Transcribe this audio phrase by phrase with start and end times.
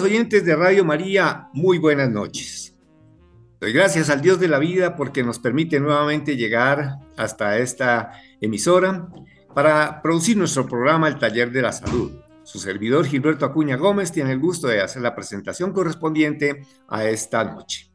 [0.00, 2.74] Apreciados oyentes de Radio María, muy buenas noches.
[3.60, 9.10] Doy gracias al Dios de la vida porque nos permite nuevamente llegar hasta esta emisora
[9.54, 12.12] para producir nuestro programa El Taller de la Salud.
[12.44, 17.44] Su servidor Gilberto Acuña Gómez tiene el gusto de hacer la presentación correspondiente a esta
[17.44, 17.92] noche.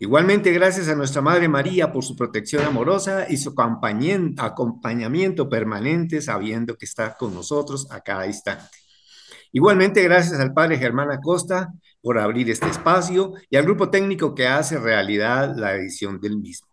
[0.00, 6.78] Igualmente, gracias a nuestra Madre María por su protección amorosa y su acompañamiento permanente, sabiendo
[6.78, 8.81] que está con nosotros a cada instante.
[9.52, 14.46] Igualmente, gracias al Padre Germán Acosta por abrir este espacio y al grupo técnico que
[14.48, 16.68] hace realidad la edición del mismo.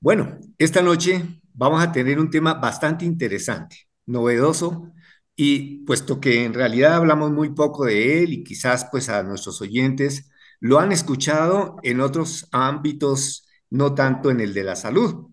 [0.00, 4.92] Bueno, esta noche vamos a tener un tema bastante interesante, novedoso,
[5.36, 9.60] y puesto que en realidad hablamos muy poco de él y quizás pues a nuestros
[9.62, 15.28] oyentes lo han escuchado en otros ámbitos, no tanto en el de la salud.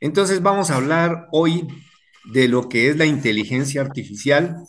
[0.00, 1.66] Entonces vamos a hablar hoy
[2.32, 4.64] de lo que es la inteligencia artificial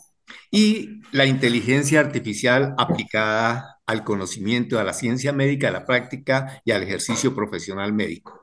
[0.50, 6.72] y la inteligencia artificial aplicada al conocimiento, a la ciencia médica, a la práctica y
[6.72, 8.40] al ejercicio profesional médico.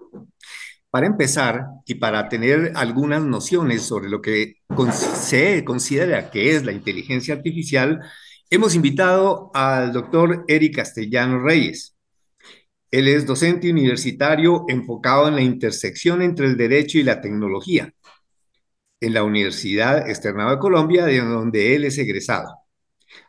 [0.89, 4.57] Para empezar y para tener algunas nociones sobre lo que
[4.91, 7.99] se considera que es la inteligencia artificial,
[8.53, 11.95] Hemos invitado al doctor Eric Castellano Reyes.
[12.91, 17.91] Él es docente universitario enfocado en la intersección entre el derecho y la tecnología
[19.03, 22.59] en la Universidad Externada de Colombia, de donde él es egresado.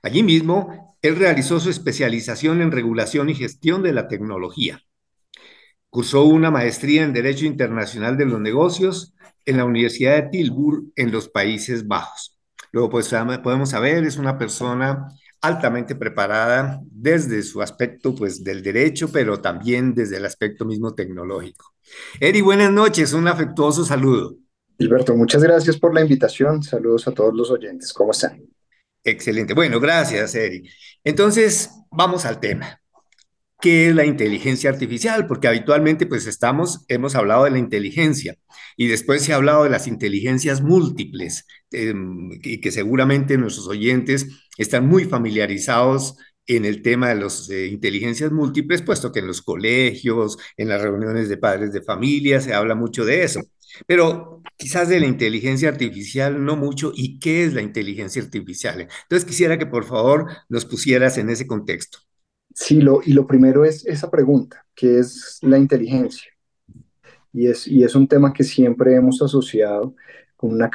[0.02, 4.80] Allí mismo, él realizó su especialización en regulación y gestión de la tecnología.
[5.90, 9.14] Cursó una maestría en Derecho Internacional de los Negocios
[9.44, 12.38] en la Universidad de Tilburg, en los Países Bajos.
[12.72, 15.08] Luego, pues podemos saber, es una persona
[15.40, 21.74] altamente preparada desde su aspecto pues del derecho, pero también desde el aspecto mismo tecnológico.
[22.18, 24.36] Eri, buenas noches, un afectuoso saludo.
[24.78, 26.62] Gilberto, muchas gracias por la invitación.
[26.62, 27.92] Saludos a todos los oyentes.
[27.92, 28.42] ¿Cómo están?
[29.02, 29.54] Excelente.
[29.54, 30.68] Bueno, gracias, Eri.
[31.04, 32.80] Entonces, vamos al tema
[33.64, 38.36] qué es la inteligencia artificial, porque habitualmente pues estamos, hemos hablado de la inteligencia
[38.76, 44.26] y después se ha hablado de las inteligencias múltiples em, y que seguramente nuestros oyentes
[44.58, 49.40] están muy familiarizados en el tema de las eh, inteligencias múltiples, puesto que en los
[49.40, 53.40] colegios, en las reuniones de padres de familia se habla mucho de eso.
[53.86, 56.92] Pero quizás de la inteligencia artificial no mucho.
[56.94, 58.80] ¿Y qué es la inteligencia artificial?
[59.02, 61.98] Entonces quisiera que por favor nos pusieras en ese contexto.
[62.54, 66.30] Sí, lo, y lo primero es esa pregunta, ¿qué es la inteligencia?
[67.32, 69.94] Y es, y es un tema que siempre hemos asociado
[70.36, 70.70] con una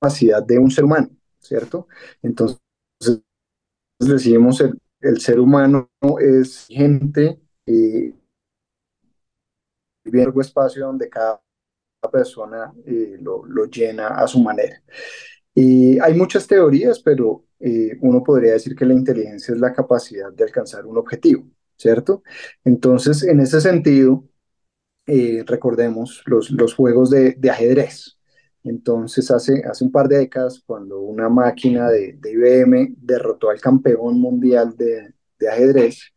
[0.00, 1.88] capacidad de un ser humano, ¿cierto?
[2.22, 2.60] Entonces,
[3.98, 5.90] decimos, el, el ser humano
[6.20, 8.12] es gente, eh,
[10.04, 11.43] en un espacio donde cada
[12.10, 14.82] persona eh, lo, lo, llena a su manera.
[15.54, 20.32] Y hay muchas teorías, pero eh, uno podría decir que la inteligencia es la capacidad
[20.32, 22.22] de alcanzar un objetivo, ¿cierto?
[22.64, 24.24] Entonces, en ese sentido,
[25.06, 28.18] eh, recordemos los, los juegos de, ajedrez.
[28.64, 34.20] Entonces, hace, hace un par de décadas, cuando una máquina de, IBM derrotó al campeón
[34.20, 35.14] mundial de,
[35.48, 36.12] ajedrez,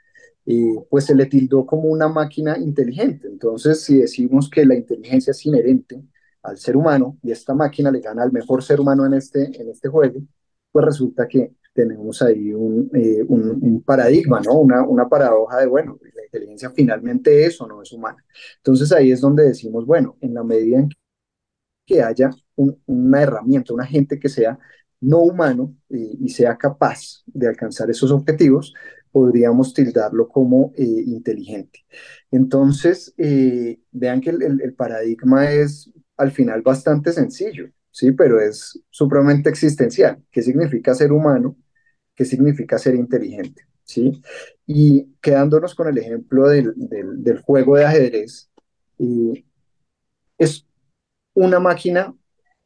[0.49, 3.27] y pues se le tildó como una máquina inteligente.
[3.27, 6.01] Entonces, si decimos que la inteligencia es inherente
[6.41, 9.69] al ser humano y esta máquina le gana al mejor ser humano en este, en
[9.69, 10.21] este juego,
[10.71, 14.53] pues resulta que tenemos ahí un, eh, un, paradigma, ¿no?
[14.53, 18.23] Una, una paradoja de, bueno, la inteligencia finalmente es o no es humana.
[18.57, 20.89] Entonces ahí es donde decimos, bueno, en la medida en
[21.85, 24.57] que haya una herramienta, un agente que sea
[24.99, 28.73] no humano y, sea capaz de alcanzar esos objetivos,
[29.17, 31.87] podríamos tildarlo como eh, inteligente.
[32.29, 37.71] Entonces, eh, vean que el, paradigma es al final bastante sencillo.
[37.89, 38.11] ¿sí?
[38.11, 40.23] Pero es supremamente existencial.
[40.29, 41.57] ¿Qué significa ser humano?
[42.13, 43.63] ¿Qué significa ser inteligente?
[43.83, 44.21] ¿sí?
[44.67, 48.51] Y quedándonos con el ejemplo del, juego de ajedrez,
[50.37, 50.67] es
[51.33, 52.15] una máquina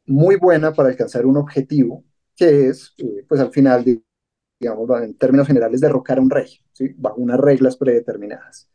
[0.04, 2.04] muy buena para alcanzar un objetivo,
[2.36, 4.02] que es, eh, pues al final,
[4.62, 6.94] digamos, en términos generales, derrocar a un rey, ¿sí?
[6.96, 8.70] bajo unas reglas predeterminadas.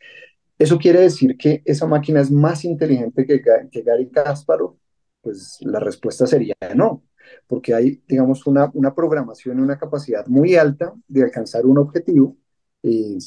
[0.59, 3.41] Eso quiere decir que esa máquina es más inteligente que,
[3.71, 4.75] que Gary Kasparov
[5.21, 7.03] pues la respuesta sería no,
[7.47, 12.37] porque hay, digamos, una, una programación y una capacidad muy alta de alcanzar un objetivo,
[12.83, 13.17] eh,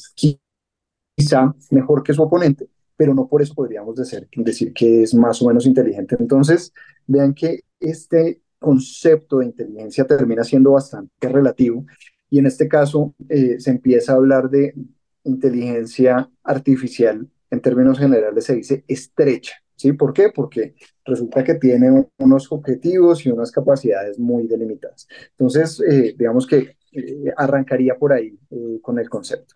[1.15, 5.41] quizá mejor que su oponente, pero no por eso podríamos decir, decir que es más
[5.41, 6.15] o menos inteligente.
[6.19, 6.73] Entonces,
[7.05, 11.85] vean que este concepto de inteligencia termina siendo bastante relativo
[12.31, 14.73] y en este caso eh, se empieza a hablar de
[15.23, 19.91] inteligencia artificial, en términos generales se dice estrecha, ¿sí?
[19.91, 20.29] ¿Por qué?
[20.33, 20.73] Porque
[21.05, 25.07] resulta que tiene unos objetivos y unas capacidades muy delimitadas.
[25.31, 26.77] Entonces, eh, digamos que
[27.37, 28.37] arrancaría por ahí
[28.81, 29.55] con el concepto.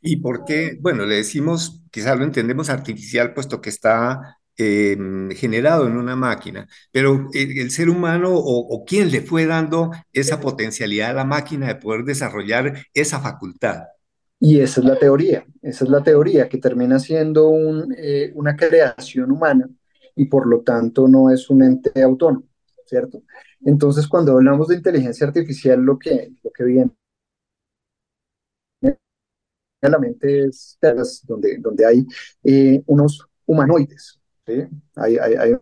[0.00, 0.78] ¿Y por qué?
[0.80, 6.66] Bueno, le decimos, quizás lo entendemos artificial, puesto que está em, generado en una máquina,
[6.92, 11.76] pero el, ser humano o, quién le fue dando esa potencialidad a la máquina de
[11.76, 13.84] poder desarrollar esa facultad.
[14.40, 17.52] Y esa es la teoría, esa es la teoría que termina siendo
[17.96, 19.68] eh, una creación humana
[20.16, 22.46] y por lo tanto no es un ente autónomo,
[22.84, 23.22] ¿cierto?
[23.64, 26.90] Entonces, cuando hablamos de inteligencia artificial, lo que, lo que viene
[29.98, 30.78] mente es
[31.24, 32.06] donde, donde hay
[32.42, 34.20] eh, unos humanoides,
[34.96, 35.56] hay, hay,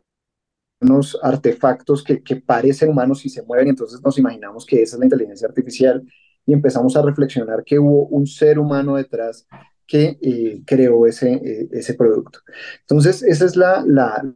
[0.81, 4.96] unos artefactos que, que, parecen humanos y se mueven, y entonces nos imaginamos que esa
[4.96, 6.02] es la inteligencia artificial
[6.44, 9.46] y empezamos a reflexionar que hubo un ser humano detrás
[9.87, 12.40] que eh, creó ese, eh, ese producto.
[12.81, 14.34] Entonces, esa es la, la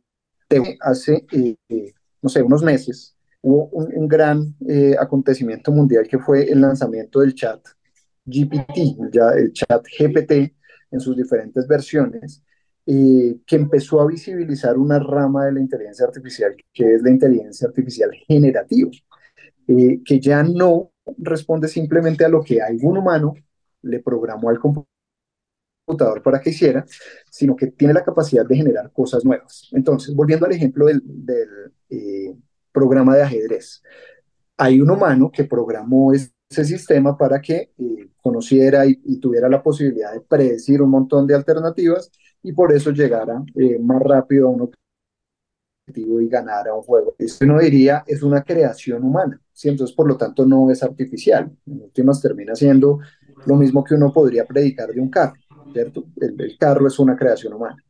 [0.83, 1.27] hace,
[2.23, 4.55] no sé, unos meses, hubo un, un gran
[5.01, 7.61] acontecimiento mundial que fue el lanzamiento del chat
[8.25, 10.55] GPT, ya el chat GPT
[10.91, 12.43] en sus diferentes versiones,
[12.89, 17.67] eh, que empezó a visibilizar una rama de la inteligencia artificial, que es la inteligencia
[17.67, 18.91] artificial generativa,
[19.67, 23.35] eh, que ya no responde simplemente a lo que algún humano
[23.83, 26.85] le programó al computador para que hiciera,
[27.29, 29.69] sino que tiene la capacidad de generar cosas nuevas.
[29.73, 31.03] Entonces, volviendo al ejemplo del,
[31.91, 32.37] eh,
[32.71, 33.83] programa de ajedrez,
[34.57, 37.73] hay un humano que programó ese sistema para que
[38.23, 42.11] conociera y, tuviera la posibilidad de predecir un montón de alternativas
[42.47, 44.71] y por eso llegara eh, más rápido a un
[45.89, 47.17] objetivo y ganara un juego.
[47.19, 49.69] Esto uno diría es una creación humana, ¿sí?
[49.69, 51.51] entonces por lo tanto no es artificial.
[51.67, 53.01] En últimas termina siendo
[53.47, 55.35] lo mismo que uno podría predicar de un carro,
[55.73, 56.05] ¿cierto?
[56.21, 57.83] El, el carro es una creación humana.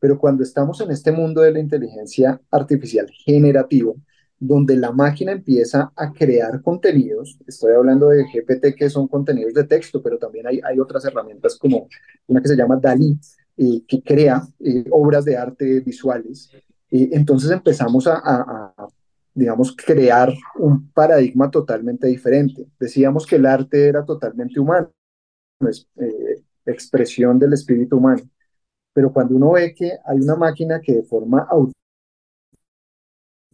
[0.00, 3.92] Pero cuando estamos en este mundo de la inteligencia artificial generativa,
[4.40, 7.38] donde la máquina empieza a crear contenidos.
[7.46, 11.58] Estoy hablando de GPT, que son contenidos de texto, pero también hay, hay otras herramientas
[11.58, 11.86] como
[12.26, 13.18] una que se llama DALI,
[13.62, 16.50] eh, que crea eh, obras de arte visuales.
[16.90, 18.88] Eh, entonces empezamos a, a,
[19.34, 22.66] digamos, crear un paradigma totalmente diferente.
[22.78, 24.90] Decíamos que el arte era totalmente humano,
[25.68, 25.86] es
[26.64, 28.22] expresión del espíritu humano.
[28.94, 31.46] Pero cuando uno ve que hay una máquina que de forma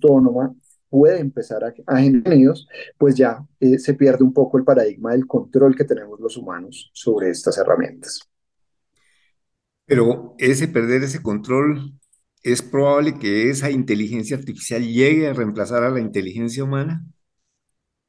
[0.00, 0.54] autónoma
[0.88, 2.54] puede empezar a, a generar
[2.96, 6.90] pues ya eh, se pierde un poco el paradigma del control que tenemos los humanos
[6.94, 8.20] sobre estas herramientas.
[9.86, 11.92] Pero ese perder ese control,
[12.42, 17.04] ¿es probable que esa inteligencia artificial llegue a reemplazar a la inteligencia humana?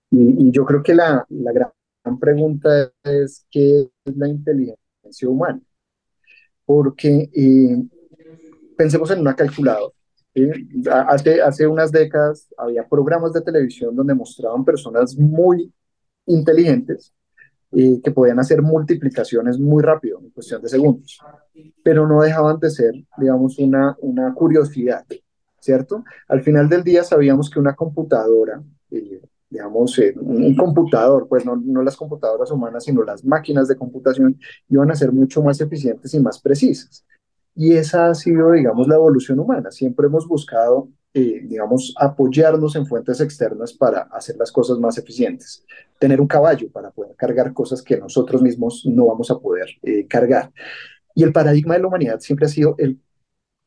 [0.09, 5.61] Y, yo creo que la, la gran pregunta es qué es la inteligencia humana.
[6.65, 7.83] Porque eh,
[8.75, 9.93] pensemos en una calculadora.
[11.07, 15.73] Hace, hace unas décadas había programas de televisión donde mostraban personas muy
[16.27, 17.11] inteligentes
[17.71, 21.19] eh, que podían hacer multiplicaciones muy rápido, en cuestión de segundos,
[21.83, 25.05] pero no dejaban de ser, digamos, una, una curiosidad,
[25.59, 26.03] ¿cierto?
[26.27, 31.55] Al final del día sabíamos que una computadora, eh, digamos, eh, un computador, pues no,
[31.55, 34.39] no las computadoras humanas, sino las máquinas de computación,
[34.69, 37.05] iban a ser mucho más eficientes y más precisas.
[37.53, 39.71] Y esa ha sido, digamos, la evolución humana.
[39.71, 45.65] Siempre hemos buscado, eh, digamos, apoyarnos en fuentes externas para hacer las cosas más eficientes.
[45.97, 50.05] Tener un caballo para poder cargar cosas que nosotros mismos no vamos a poder eh,
[50.05, 50.51] cargar.
[51.15, 53.01] Y el paradigma de la humanidad siempre ha sido el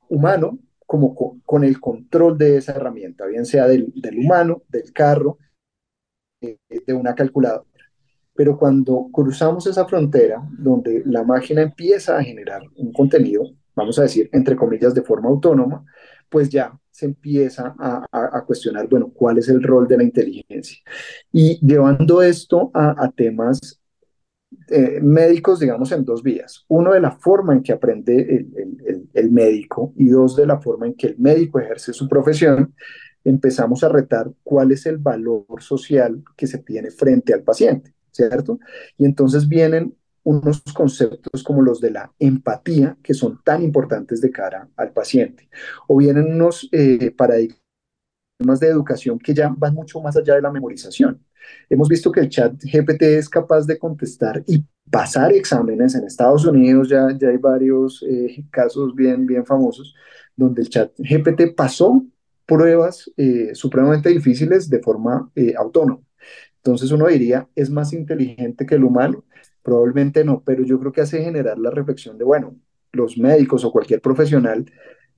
[0.09, 5.39] humano como con, el control de esa herramienta, bien sea del, del humano, del carro,
[6.41, 7.67] eh, de una calculadora.
[8.33, 13.43] Pero cuando cruzamos esa frontera donde la máquina empieza a generar un contenido,
[13.75, 15.85] vamos a decir, entre comillas, de forma autónoma,
[16.29, 20.79] pues ya se empieza a, cuestionar, bueno, cuál es el rol de la inteligencia.
[21.33, 23.81] Y llevando esto a, temas
[24.69, 26.67] eh, médicos, digamos, en dos vías.
[26.69, 30.87] Uno, de la forma en que aprende el, el, médico y dos, de la forma
[30.87, 32.75] en que el médico ejerce su profesión,
[33.25, 38.59] empezamos a retar cuál es el valor social que se tiene frente al paciente, ¿cierto?
[38.99, 44.31] Y entonces vienen unos conceptos como los de la empatía, que son tan importantes de
[44.31, 45.49] cara al paciente,
[45.89, 47.61] o vienen unos eh, paradigmas
[48.61, 51.23] de educación que ya van mucho más allá de la memorización.
[51.69, 55.95] Hemos visto que el chat GPT es capaz de contestar y pasar exámenes.
[55.95, 59.95] En Estados Unidos ya, ya hay varios eh, casos bien, bien famosos
[60.37, 62.05] donde el chat GPT pasó
[62.47, 66.03] pruebas eh, supremamente difíciles de forma autónoma.
[66.57, 69.25] Entonces uno diría, es más inteligente que el humano
[69.63, 72.57] Probablemente no, pero yo creo que hace generar la reflexión de, bueno,
[72.93, 74.65] los médicos o cualquier profesional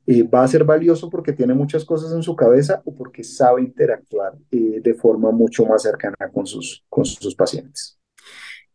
[0.07, 3.63] eh, va a ser valioso porque tiene muchas cosas en su cabeza o porque sabe
[3.63, 7.99] interactuar eh, de forma mucho más cercana con sus, con sus pacientes.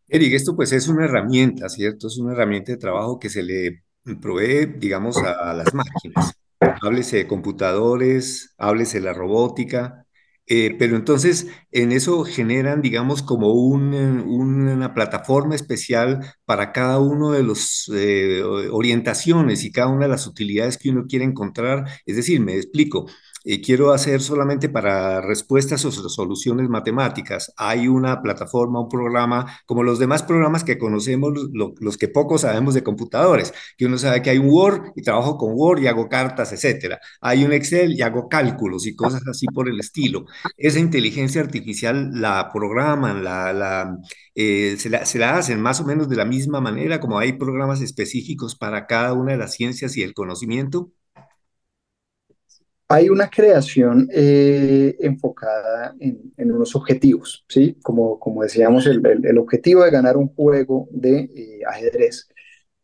[0.07, 2.07] Eric, esto pues es una herramienta, ¿cierto?
[2.07, 3.83] Es una herramienta de trabajo que se le
[4.21, 6.33] provee, digamos, a, las máquinas.
[6.59, 10.07] Háblese de computadores, háblese de la robótica,
[10.50, 13.48] eh, pero entonces en eso generan, digamos, como
[13.94, 20.12] eh, una plataforma especial para cada uno de las eh, orientaciones y cada una de
[20.12, 21.86] las utilidades que uno quiere encontrar.
[22.06, 23.08] Es decir, me explico,
[23.63, 27.54] quiero hacer solamente para respuestas o soluciones matemáticas.
[27.58, 32.74] Hay una plataforma, un programa, como los demás programas que conocemos, los que pocos sabemos
[32.74, 36.10] de computadores, que uno sabe que hay un Word y trabajo con Word y hago
[36.10, 37.00] cartas, etcétera.
[37.22, 40.25] Hay un Excel y hago cálculos y cosas así por el estilo.
[40.58, 43.98] Esa inteligencia artificial la programan, la, la,
[44.36, 47.34] eh, se, la, se la hacen más o menos de la misma manera, como hay
[47.34, 50.92] programas específicos para cada una de las ciencias y el conocimiento.
[52.89, 57.77] Hay una creación eh, enfocada en, unos objetivos, ¿sí?
[57.84, 62.29] Como, como decíamos, el, el, objetivo de ganar un juego de eh, ajedrez.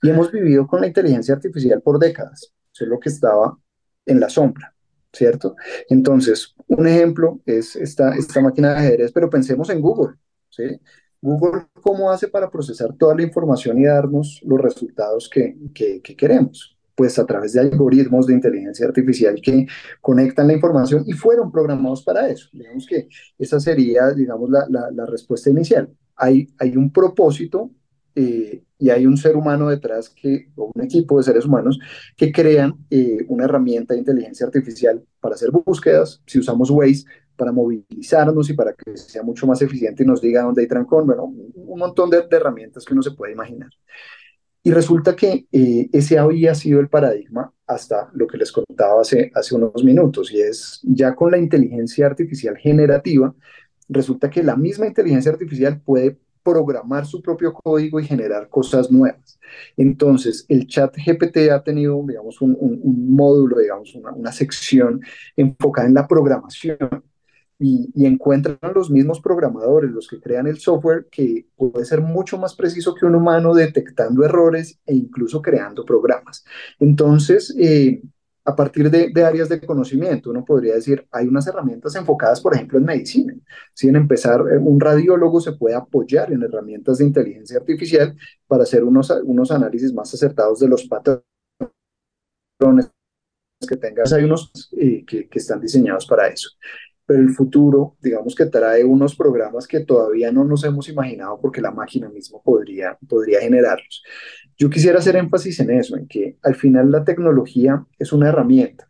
[0.02, 2.54] Y hemos vivido con la inteligencia artificial por décadas.
[2.74, 3.58] Eso es lo que estaba
[4.06, 4.76] en la sombra,
[5.14, 5.56] ¿cierto?
[5.90, 10.16] Entonces, un ejemplo es esta, esta máquina de ajedrez, pero pensemos en Google,
[10.50, 10.82] ¿sí?
[11.22, 16.78] Google, ¿cómo hace para procesar toda la información y darnos los resultados que, que queremos?
[16.96, 19.66] Pues a través de algoritmos de inteligencia artificial que
[20.02, 22.50] conectan la información y fueron programados para eso.
[22.52, 23.08] Digamos que
[23.38, 25.90] esa sería, digamos, la, la, respuesta inicial.
[26.16, 27.72] Hay, hay un propósito
[28.16, 31.80] eh, y hay un ser humano detrás, que, o un equipo de seres humanos,
[32.16, 37.52] que crean eh, una herramienta de inteligencia artificial para hacer búsquedas, si usamos Waze, para
[37.52, 41.24] movilizarnos y para que sea mucho más eficiente y nos diga dónde hay trancón, bueno,
[41.24, 43.70] un montón de, de herramientas que uno se puede imaginar.
[44.64, 49.32] Y resulta que eh, ese había sido el paradigma hasta lo que les contaba hace,
[49.52, 53.36] unos minutos, y es ya con la inteligencia artificial generativa,
[53.90, 59.40] resulta que la misma inteligencia artificial puede programar su propio código y generar cosas nuevas.
[59.78, 62.58] Entonces, el chat GPT ha tenido, digamos, un,
[63.16, 65.02] módulo, digamos, una sección
[65.36, 67.04] enfocada en la programación
[67.60, 72.56] y, encuentran los mismos programadores, los que crean el software, que puede ser mucho más
[72.56, 76.44] preciso que un humano detectando errores e incluso creando programas.
[76.80, 78.02] Entonces, eh,
[78.46, 82.54] a partir de, de, áreas de conocimiento, uno podría decir, hay unas herramientas enfocadas, por
[82.54, 83.34] ejemplo, en medicina.
[83.74, 88.16] Si en empezar, eh, un radiólogo se puede apoyar en herramientas de inteligencia artificial
[88.48, 91.24] para hacer unos, unos análisis más acertados de los patrones
[93.68, 94.12] que tengas.
[94.12, 96.50] Hay unos eh, que, que están diseñados para eso
[97.16, 101.72] el futuro, digamos que trae unos programas que todavía no nos hemos imaginado porque la
[101.72, 104.04] máquina misma podría, podría generarlos.
[104.58, 108.88] Yo quisiera hacer énfasis en eso, en que al final la tecnología es una herramienta,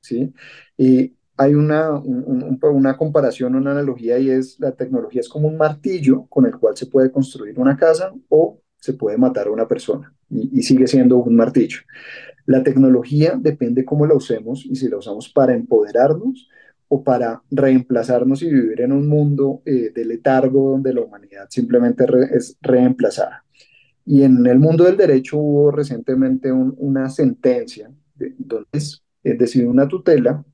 [0.00, 0.32] ¿sí?
[0.76, 5.56] Y hay una, un, una comparación, una analogía, y es la tecnología es como un
[5.56, 9.66] martillo con el cual se puede construir una casa o se puede matar a una
[9.66, 11.80] persona, y sigue siendo un martillo.
[12.46, 16.48] La tecnología depende cómo la usemos y si la usamos para empoderarnos
[16.88, 22.04] o para reemplazarnos y vivir en un mundo eh, de letargo donde la humanidad simplemente
[22.32, 23.44] es reemplazada.
[24.04, 29.38] Y en el mundo del derecho hubo recientemente un, una sentencia de, donde es, es
[29.38, 30.44] decir, una tutela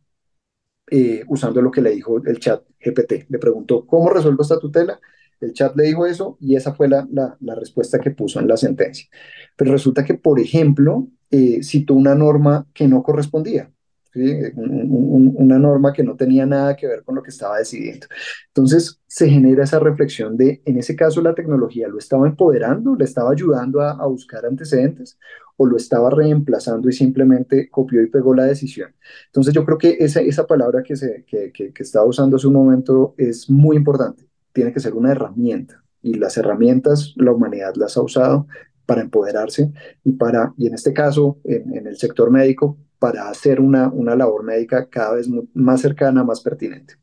[0.90, 3.26] eh, usando lo que le dijo el chat GPT.
[3.28, 5.00] Le preguntó, ¿cómo resuelvo esta tutela?
[5.40, 8.56] El chat le dijo eso y esa fue la, la, respuesta que puso en la
[8.56, 9.08] sentencia.
[9.56, 13.70] Pero resulta que, por ejemplo, eh, citó una norma que no correspondía.
[14.14, 18.06] Una norma que no tenía nada que ver con lo que estaba decidiendo.
[18.48, 23.04] Entonces se genera esa reflexión de, en ese caso, la tecnología lo estaba empoderando, le
[23.04, 25.18] estaba ayudando a, a buscar antecedentes
[25.56, 28.94] o lo estaba reemplazando y simplemente copió y pegó la decisión.
[29.26, 32.46] Entonces yo creo que esa, esa palabra que, se, que, que, que estaba usando hace
[32.46, 34.28] un momento es muy importante.
[34.52, 38.46] Tiene que ser una herramienta y las herramientas la humanidad las ha usado
[38.86, 39.70] para empoderarse
[40.04, 44.14] y para, y en este caso, en, en el sector médico, para hacer una, una
[44.14, 46.94] labor médica cada vez más cercana, más pertinente.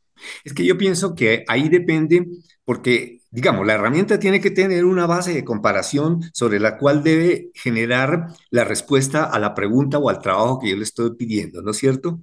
[0.46, 2.26] Es que yo pienso que ahí depende,
[2.64, 7.52] porque, digamos, la herramienta tiene que tener una base de comparación sobre la cual debe
[7.54, 11.72] generar la respuesta a la pregunta o al trabajo que yo le estoy pidiendo, ¿no
[11.72, 12.22] es cierto?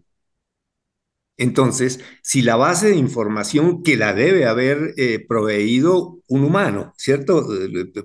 [1.39, 7.47] Entonces, si la base de información que la debe haber eh, proveído un humano, ¿cierto?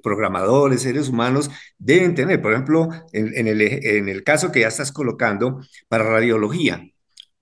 [0.04, 6.04] Programadores, seres humanos deben tener, por ejemplo, en, el caso que ya estás colocando para
[6.04, 6.84] radiología.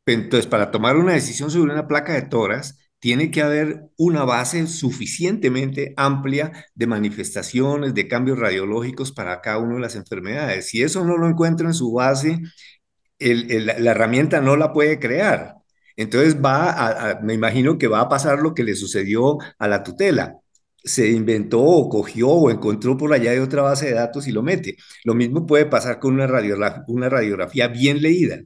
[0.06, 4.68] Entonces, para tomar una decisión sobre una placa de toras, tiene que haber una base
[4.68, 10.68] suficientemente amplia de manifestaciones, de cambios radiológicos para cada una de las enfermedades.
[10.68, 12.40] Si eso no lo encuentra en su base,
[13.20, 15.59] la herramienta no la puede crear.
[16.00, 19.84] Entonces va a, me imagino que va a pasar lo que le sucedió a la
[19.84, 20.40] tutela.
[20.82, 24.42] Se inventó o cogió o encontró por allá de otra base de datos y lo
[24.42, 24.78] mete.
[25.04, 28.40] Lo mismo puede pasar con una, radiografía, bien leída.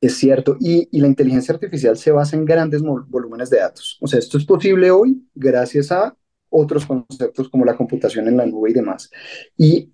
[0.00, 3.98] Es cierto, y, y, la inteligencia artificial se basa en grandes volúmenes de datos.
[4.00, 6.16] O sea, esto es posible hoy gracias a
[6.48, 9.10] otros conceptos como la computación en la nube y demás.
[9.56, 9.90] Y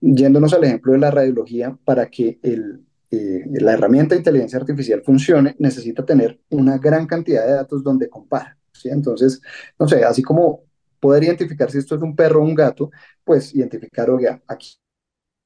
[0.00, 5.02] yéndonos al ejemplo de la radiología, para que el, eh, la herramienta de inteligencia artificial
[5.04, 8.58] funcione, necesita tener una gran cantidad de datos donde compara.
[8.72, 8.88] ¿sí?
[8.88, 9.40] Entonces,
[9.78, 10.64] no sé, así como
[10.98, 12.90] poder identificar si esto es un perro o un gato,
[13.22, 14.78] pues identificar, oye, aquí,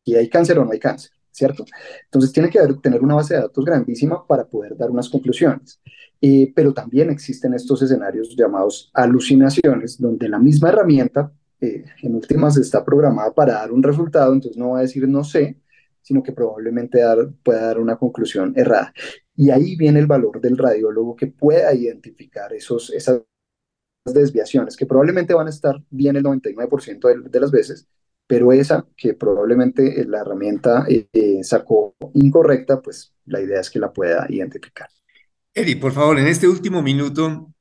[0.03, 1.11] aquí hay cáncer o no hay cáncer.
[1.37, 1.67] ¿cierto?
[2.05, 5.79] Entonces tiene que haber, tener una base de datos grandísima para poder dar unas conclusiones.
[6.21, 11.31] Eh, pero también existen estos escenarios llamados alucinaciones, donde la misma herramienta,
[11.61, 15.25] eh, en últimas, está programada para dar un resultado, entonces no va a decir no
[15.25, 15.61] sé,
[16.07, 18.95] sino que probablemente dar, pueda dar una conclusión errada.
[19.35, 23.23] Y ahí viene el valor del radiólogo que pueda identificar esos, esas
[24.05, 27.89] desviaciones, que probablemente van a estar bien el 99% de, de las veces,
[28.25, 33.81] pero esa que probablemente la herramienta eh, eh, sacó incorrecta, pues la idea es que
[33.81, 34.89] la pueda identificar.
[35.55, 37.53] Eri, por favor, en este último minuto,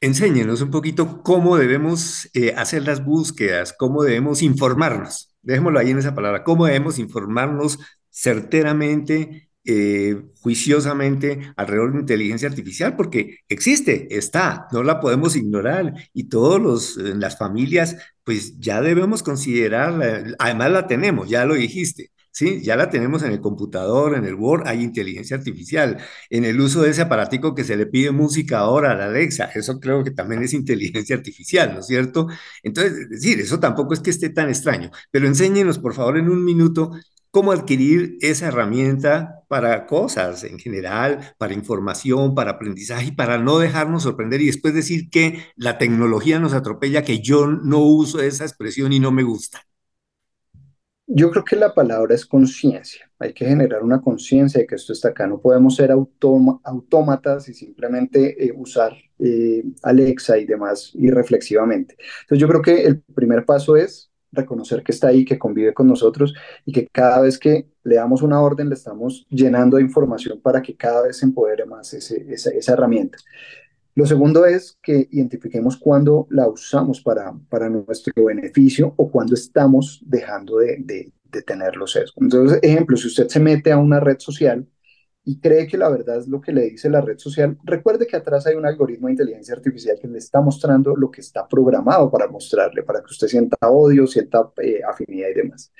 [0.00, 5.27] enséñenos un poquito cómo debemos eh, hacer las búsquedas, cómo debemos informarnos.
[5.42, 7.78] Dejémoslo ahí en esa palabra, cómo debemos informarnos
[8.10, 15.92] certeramente eh, juiciosamente alrededor de inteligencia artificial, porque existe, está, no la podemos ignorar.
[16.14, 22.10] Y todos los, las familias, pues ya debemos considerarla, además la tenemos, ya lo dijiste.
[22.30, 25.98] Sí, ya la tenemos en el computador, en el Word, hay inteligencia artificial.
[26.30, 29.46] En el uso de ese aparatico que se le pide música ahora a la Alexa,
[29.54, 32.28] eso creo que también es inteligencia artificial, ¿no es cierto?
[32.62, 36.28] Entonces, es decir, eso tampoco es que esté tan extraño, pero enséñenos, por favor, en
[36.28, 36.92] un minuto
[37.30, 44.04] cómo adquirir esa herramienta para cosas en general, para información, para aprendizaje, para no dejarnos
[44.04, 48.92] sorprender y después decir que la tecnología nos atropella, que yo no uso esa expresión
[48.92, 49.62] y no me gusta.
[51.10, 53.10] Yo creo que la palabra es conciencia.
[53.18, 55.26] Hay que generar una conciencia de que esto está acá.
[55.26, 61.96] No podemos ser autómatas y simplemente eh, usar eh, Alexa y demás irreflexivamente.
[62.22, 65.86] Entonces yo creo que el primer paso es reconocer que está ahí, que convive con
[65.86, 66.34] nosotros
[66.66, 70.60] y que cada vez que le damos una orden le estamos llenando de información para
[70.60, 73.16] que cada vez se empodere más esa, herramienta.
[73.98, 80.00] Lo segundo es que identifiquemos cuándo la usamos para, para nuestro beneficio o cuándo estamos
[80.06, 82.22] dejando de, de, de tener los sesgos.
[82.22, 84.64] Entonces, ejemplo, si usted se mete a una red social
[85.28, 88.16] y cree que la verdad es lo que le dice la red social, recuerde que
[88.16, 92.10] atrás hay un algoritmo de inteligencia artificial que le está mostrando lo que está programado
[92.10, 95.70] para mostrarle, para que usted sienta odio, sienta eh, afinidad y demás.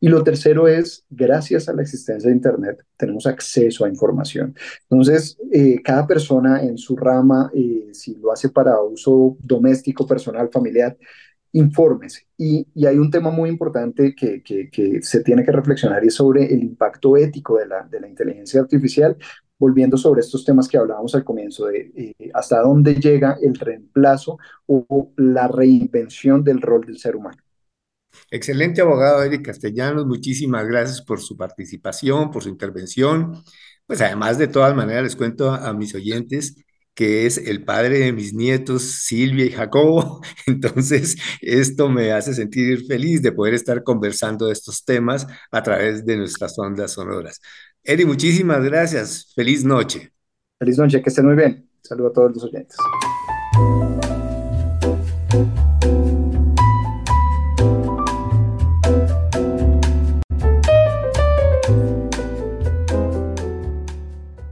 [0.00, 4.56] Y lo tercero es, gracias a la existencia de Internet, tenemos acceso a información.
[4.90, 10.50] Entonces, eh, cada persona en su rama, eh, si lo hace para uso doméstico, personal,
[10.52, 10.96] familiar,
[11.52, 12.26] infórmese.
[12.36, 14.42] Y, hay un tema muy importante que,
[15.02, 19.16] se tiene que reflexionar y es sobre el impacto ético de la, inteligencia artificial,
[19.58, 24.38] volviendo sobre estos temas que hablábamos al comienzo, de eh, hasta dónde llega el reemplazo
[24.66, 27.38] o la reinvención del rol del ser humano.
[28.30, 33.42] Excelente abogado Eric Castellanos, muchísimas gracias por su participación, por su intervención.
[33.86, 36.56] Pues además de todas maneras les cuento a mis oyentes
[36.96, 40.22] que es el padre de mis nietos, Silvia y Jacobo.
[40.46, 46.04] Entonces, esto me hace sentir feliz de poder estar conversando de estos temas a través
[46.06, 47.40] de nuestras ondas sonoras.
[47.84, 49.30] Eri, muchísimas gracias.
[49.36, 50.10] Feliz noche.
[50.58, 51.68] Feliz noche, que estén muy bien.
[51.82, 52.78] Saludo a todos los oyentes.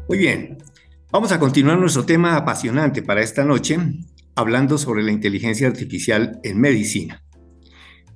[0.06, 0.53] Muy bien,
[1.14, 3.78] Vamos a continuar nuestro tema apasionante para esta noche,
[4.34, 7.22] hablando sobre la inteligencia artificial en medicina.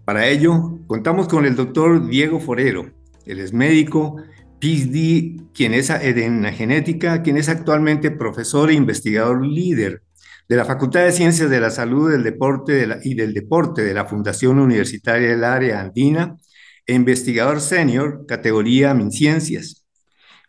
[0.04, 2.90] Para ello, contamos con el doctor Diego Forero.
[3.24, 4.16] Él es médico,
[4.60, 10.02] PhD, quien es en genética, quien es actualmente profesor e investigador líder
[10.48, 14.06] de la Facultad de Ciencias de la Salud del Deporte y del Deporte de la
[14.06, 16.36] Fundación Universitaria del Área Andina
[16.84, 19.77] e investigador senior, categoría MinCiencias.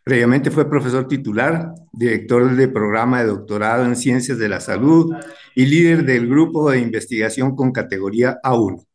[0.03, 5.13] Previamente fue profesor titular, director del programa de doctorado en Ciencias de la Salud
[5.55, 8.85] y líder del grupo de investigación con categoría A1.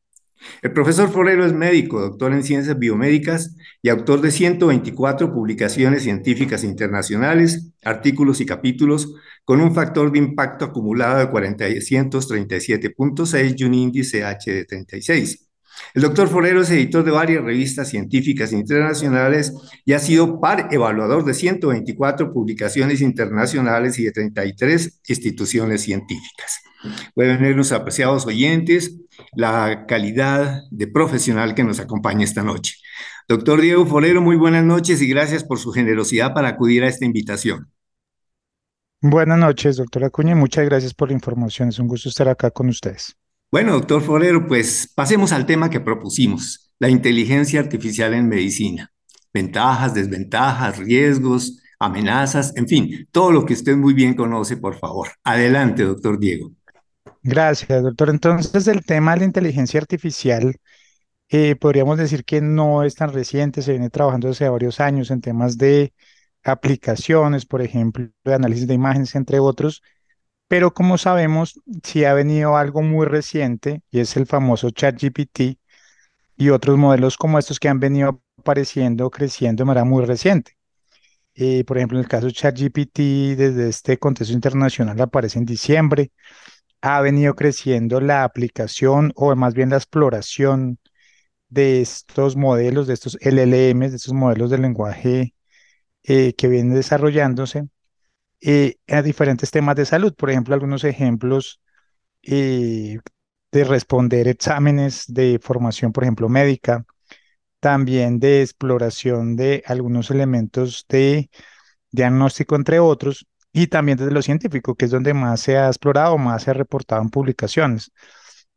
[0.62, 6.64] El profesor Forero es médico, doctor en ciencias biomédicas y autor de 124 publicaciones científicas
[6.64, 9.14] internacionales, artículos y capítulos,
[9.44, 15.48] con un factor de impacto acumulado de 437.6 y un índice H de 36.
[15.94, 19.52] El doctor Forero es editor de varias revistas científicas internacionales
[19.84, 26.60] y ha sido par evaluador de 124 publicaciones internacionales y de 33 instituciones científicas.
[27.14, 28.96] Pueden ver los apreciados oyentes
[29.34, 32.74] la calidad de profesional que nos acompaña esta noche.
[33.28, 37.04] Doctor Diego Forero, muy buenas noches y gracias por su generosidad para acudir a esta
[37.04, 37.70] invitación.
[39.00, 41.68] Buenas noches, doctora Acuña, muchas gracias por la información.
[41.68, 43.16] Es un gusto estar acá con ustedes.
[43.54, 48.90] Bueno, doctor Forero, pues pasemos al tema que propusimos, la inteligencia artificial en medicina.
[49.32, 55.10] Ventajas, desventajas, riesgos, amenazas, en fin, todo lo que usted muy bien conoce, por favor.
[55.22, 56.50] Adelante, doctor Diego.
[57.22, 58.10] Gracias, doctor.
[58.10, 60.56] Entonces, el tema de la inteligencia artificial,
[61.28, 65.20] eh, podríamos decir que no es tan reciente, se viene trabajando hace varios años en
[65.20, 65.92] temas de
[66.42, 69.80] aplicaciones, por ejemplo, de análisis de imágenes, entre otros,
[70.48, 75.58] pero como sabemos, sí ha venido algo muy reciente y es el famoso ChatGPT
[76.36, 80.56] y otros modelos como estos que han venido apareciendo, creciendo de manera muy reciente.
[81.34, 82.98] Eh, por ejemplo, en el caso de ChatGPT,
[83.36, 86.12] desde este contexto internacional aparece en diciembre,
[86.82, 90.78] ha venido creciendo la aplicación o más bien la exploración
[91.48, 95.34] de estos modelos, de estos LLMs, de estos modelos de lenguaje
[96.04, 97.68] eh, que vienen desarrollándose
[98.40, 100.14] eh, a diferentes temas de salud.
[100.14, 101.60] Por ejemplo, algunos ejemplos
[102.22, 102.98] eh,
[103.52, 106.84] de responder exámenes de formación, por ejemplo, médica,
[107.60, 111.30] también de exploración de algunos elementos de
[111.90, 116.18] diagnóstico, entre otros, y también desde lo científico, que es donde más se ha explorado,
[116.18, 117.92] más se ha reportado en publicaciones.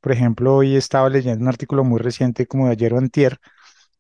[0.02, 3.40] Por ejemplo, hoy estaba leyendo un artículo muy reciente, como de ayer o antier,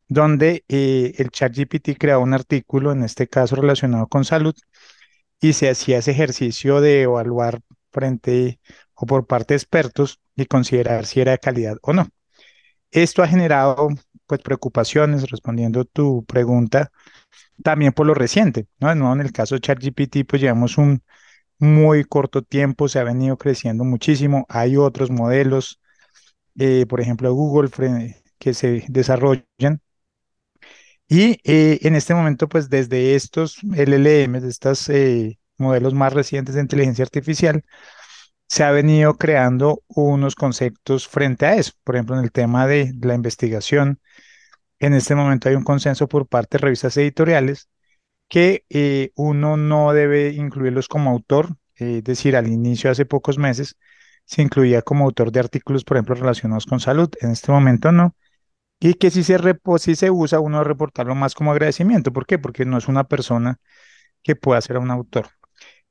[0.08, 4.56] donde eh, el ChatGPT creó un artículo, en este caso relacionado con salud,
[5.42, 8.60] y se hacía ese ejercicio de evaluar frente
[8.96, 12.08] o por parte de expertos y considerar si era de calidad o no.
[12.92, 13.90] Esto ha generado
[14.26, 16.92] pues preocupaciones, respondiendo tu pregunta,
[17.64, 18.92] también por lo reciente, ¿no?
[18.92, 21.02] en el caso de ChatGPT, pues llevamos un
[21.60, 24.46] muy corto tiempo, se ha venido creciendo muchísimo.
[24.50, 25.80] Hay otros modelos,
[26.58, 27.70] eh, por ejemplo, Google,
[28.40, 29.82] que se desarrollan
[31.10, 36.56] y eh, en este momento, pues desde estos LLM, de estos eh, modelos más recientes
[36.56, 37.64] de inteligencia artificial,
[38.48, 41.74] se ha venido creando unos conceptos frente a eso.
[41.84, 44.02] Por ejemplo, en el tema de la investigación,
[44.80, 47.70] en este momento hay un consenso por parte de revistas editoriales
[48.30, 53.78] que eh, uno no debe incluirlos como autor, es decir, al inicio, hace pocos meses,
[54.26, 57.10] se incluía como autor de artículos, por ejemplo, relacionados con salud.
[57.22, 58.16] En este momento no
[58.80, 59.38] y que si se,
[59.80, 62.14] si se usa, uno reportarlo más como agradecimiento.
[62.14, 62.40] ¿Por qué?
[62.40, 63.60] Porque no es una persona
[64.24, 65.30] que pueda ser un autor.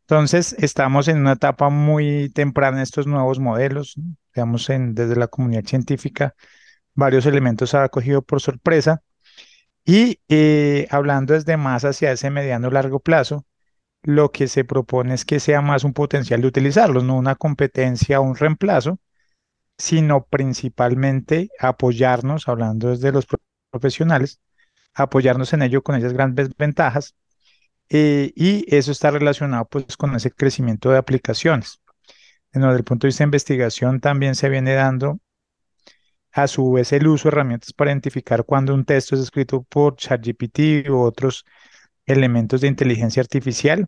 [0.02, 3.96] Entonces, estamos en una etapa muy temprana en estos nuevos modelos,
[4.34, 6.34] digamos, en, desde la comunidad científica,
[6.94, 9.02] varios elementos ha cogido por sorpresa.
[9.84, 13.46] Y eh, hablando desde más hacia ese mediano largo plazo,
[14.02, 18.20] lo que se propone es que sea más un potencial de utilizarlos, no una competencia
[18.20, 19.00] o un reemplazo,
[19.78, 23.26] sino principalmente apoyarnos, hablando desde los
[23.70, 24.40] profesionales,
[24.94, 27.14] apoyarnos en ello con esas grandes ventajas.
[27.88, 31.80] Eh, y eso está relacionado pues con ese crecimiento de aplicaciones.
[32.52, 35.20] Desde el punto de vista de investigación también se viene dando
[36.32, 39.96] a su vez el uso de herramientas para identificar cuando un texto es escrito por
[39.96, 41.44] ChatGPT u otros
[42.06, 43.86] elementos de inteligencia artificial.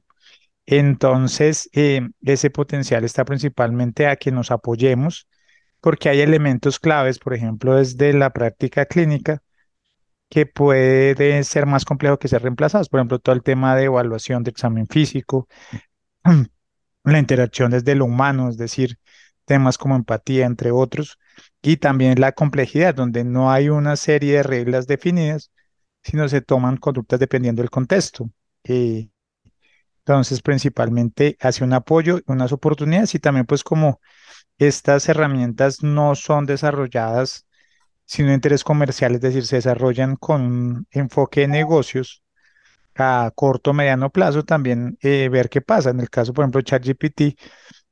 [0.66, 5.28] Entonces, eh, ese potencial está principalmente a que nos apoyemos
[5.80, 9.42] porque hay elementos claves, por ejemplo, desde la práctica clínica,
[10.28, 12.88] que puede ser más complejo que ser reemplazados.
[12.88, 15.48] Por ejemplo, todo el tema de evaluación de examen físico,
[17.04, 18.98] la interacción desde lo humano, es decir,
[19.44, 21.18] temas como empatía, entre otros,
[21.62, 25.50] y también la complejidad, donde no hay una serie de reglas definidas,
[26.02, 28.30] sino se toman conductas dependiendo del contexto.
[28.64, 34.00] Entonces, principalmente hace un apoyo, unas oportunidades y también pues como
[34.58, 37.46] estas herramientas no son desarrolladas
[38.06, 42.22] sino interés comercial, es decir, se desarrollan con un enfoque de negocios
[42.96, 45.90] a corto mediano plazo, también eh, ver qué pasa.
[45.90, 47.38] En el caso, por ejemplo, ChatGPT,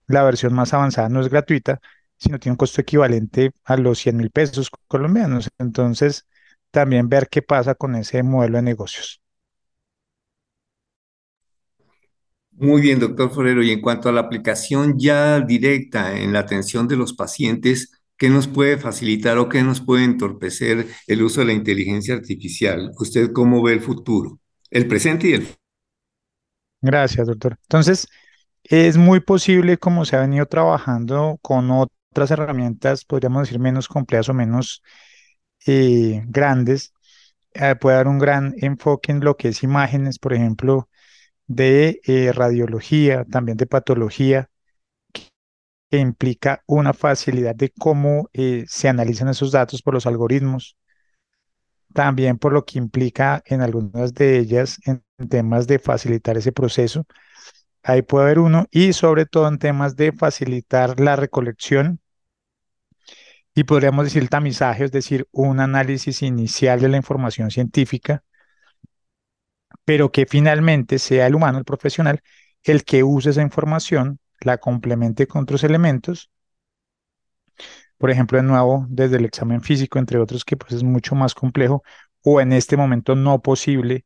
[0.08, 1.80] la versión más avanzada no es gratuita,
[2.16, 5.50] sino tiene un costo equivalente a los 100 mil pesos colombianos.
[5.58, 6.26] Entonces,
[6.70, 9.22] también ver qué pasa con ese modelo de negocios.
[12.58, 13.62] Muy bien, doctor Forero.
[13.62, 18.30] Y en cuanto a la aplicación ya directa en la atención de los pacientes, ¿qué
[18.30, 22.92] nos puede facilitar o qué nos puede entorpecer el uso de la inteligencia artificial?
[22.98, 24.40] ¿Usted cómo ve el futuro?
[24.70, 25.60] El presente y el futuro.
[26.80, 27.58] Gracias, doctor.
[27.62, 28.08] Entonces,
[28.64, 34.28] es muy posible, como se ha venido trabajando con otras herramientas, podríamos decir, menos complejas
[34.28, 34.82] o menos
[35.66, 36.94] eh, grandes,
[37.54, 40.88] eh, puede dar un gran enfoque en lo que es imágenes, por ejemplo,
[41.46, 44.50] de eh, radiología, también de patología,
[45.90, 48.28] que implica una facilidad de cómo
[48.66, 50.76] se analizan esos datos por los algoritmos,
[51.92, 57.06] también por lo que implica en algunas de ellas en temas de facilitar ese proceso.
[57.82, 62.00] Ahí puede haber uno y sobre todo en temas de facilitar la recolección
[63.54, 68.22] y podríamos decir tamizaje, es decir, un análisis inicial de la información científica,
[69.86, 72.20] pero que finalmente sea el humano, el profesional,
[72.64, 76.30] el que use esa información, la complemente con otros elementos.
[77.98, 81.34] Por ejemplo, de nuevo, desde el examen físico, entre otros, que pues es mucho más
[81.34, 81.82] complejo
[82.22, 84.04] o en este momento no posible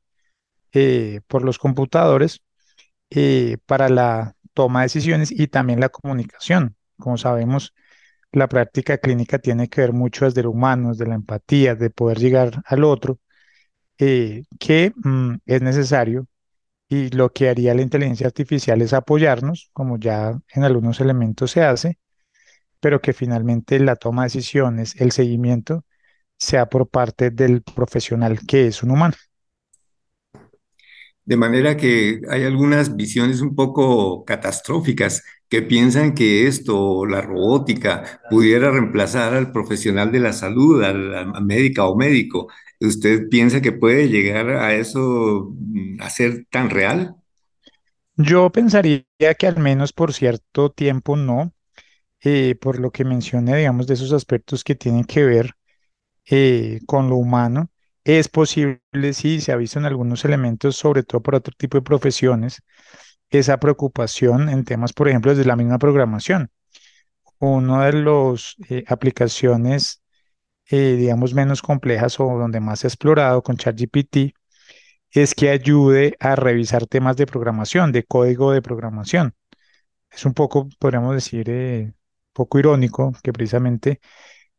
[0.73, 2.43] eh, por los computadores
[3.11, 6.77] eh, para la toma de decisiones y también la comunicación.
[6.99, 7.75] Como sabemos,
[8.33, 12.19] la práctica clínica tiene que ver mucho desde lo humano, desde la empatía, de poder
[12.19, 13.19] llegar al otro,
[14.01, 16.27] eh, que mm, es necesario
[16.89, 21.63] y lo que haría la inteligencia artificial es apoyarnos, como ya en algunos elementos se
[21.63, 21.99] hace,
[22.81, 25.85] pero que finalmente la toma de decisiones, el seguimiento,
[26.39, 29.15] sea por parte del profesional que es un humano.
[31.25, 38.21] De manera que hay algunas visiones un poco catastróficas que piensan que esto, la robótica,
[38.31, 42.49] pudiera reemplazar al profesional de la salud, al, médica o médico.
[42.81, 47.15] ¿Usted piensa que puede llegar a eso, mm, a ser tan real?
[48.17, 49.05] Yo pensaría
[49.39, 51.53] que al menos por cierto tiempo no,
[52.23, 55.55] eh, por lo que mencioné, digamos, de esos aspectos que tienen que ver
[56.31, 57.71] eh, con lo humano
[58.05, 58.81] es posible,
[59.13, 62.63] sí, se ha visto en algunos elementos, sobre todo por otro tipo de profesiones,
[63.31, 66.51] esa preocupación en temas, por ejemplo, desde la misma programación.
[67.39, 70.00] Una de las eh, aplicaciones,
[70.71, 74.35] eh, digamos, menos complejas o donde más se ha explorado con ChatGPT
[75.11, 79.35] es que ayude a revisar temas de programación, de código de programación.
[80.11, 81.95] Es un poco, podríamos decir, eh,
[82.33, 84.01] poco irónico que precisamente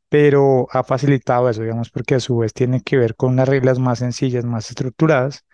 [0.10, 3.80] pero ha facilitado eso, digamos, porque a su vez tiene que ver con unas reglas
[3.80, 5.46] más sencillas, más estructuradas,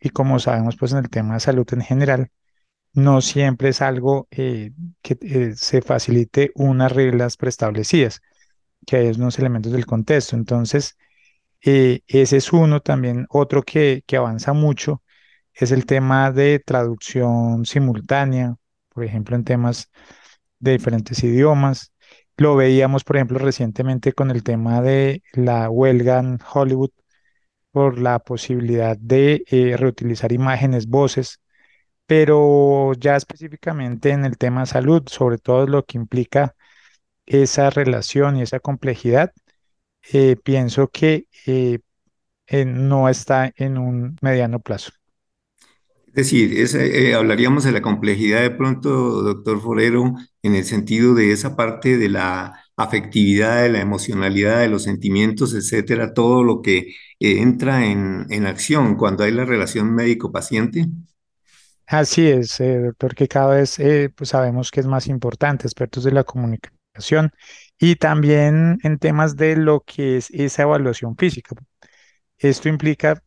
[0.00, 2.30] y como sabemos, pues en el tema de salud en general,
[2.94, 8.22] no siempre es algo eh, que se facilite unas reglas preestablecidas,
[8.86, 10.36] que hay unos elementos del contexto.
[10.36, 10.96] Entonces,
[11.62, 15.02] eh, ese es uno también, otro que, que avanza mucho,
[15.54, 18.56] es el tema de traducción simultánea,
[18.90, 19.90] por ejemplo, en temas
[20.58, 21.92] de diferentes idiomas
[22.36, 26.90] lo veíamos, por ejemplo, recientemente con el tema de la huelga en Hollywood
[27.72, 31.40] por la posibilidad de eh, reutilizar imágenes, voces,
[32.06, 36.56] pero ya específicamente en el tema salud, sobre todo lo que implica
[37.34, 39.32] esa relación y esa complejidad,
[40.12, 41.78] eh, pienso que eh,
[42.66, 44.92] no está en un mediano plazo.
[46.14, 51.32] Es decir, eh, hablaríamos de la complejidad de pronto, doctor Forero, en el sentido de
[51.32, 56.78] esa parte de la afectividad, de la emocionalidad, de los sentimientos, etcétera, todo lo que
[57.18, 60.84] eh, entra en, acción cuando hay la relación médico-paciente.
[61.86, 63.78] Así es, eh, doctor, que cada vez
[64.14, 66.81] pues sabemos que es más importante, expertos de la comunicación
[67.78, 71.56] y también en temas de lo que es esa evaluación física.
[72.38, 73.22] Esto implica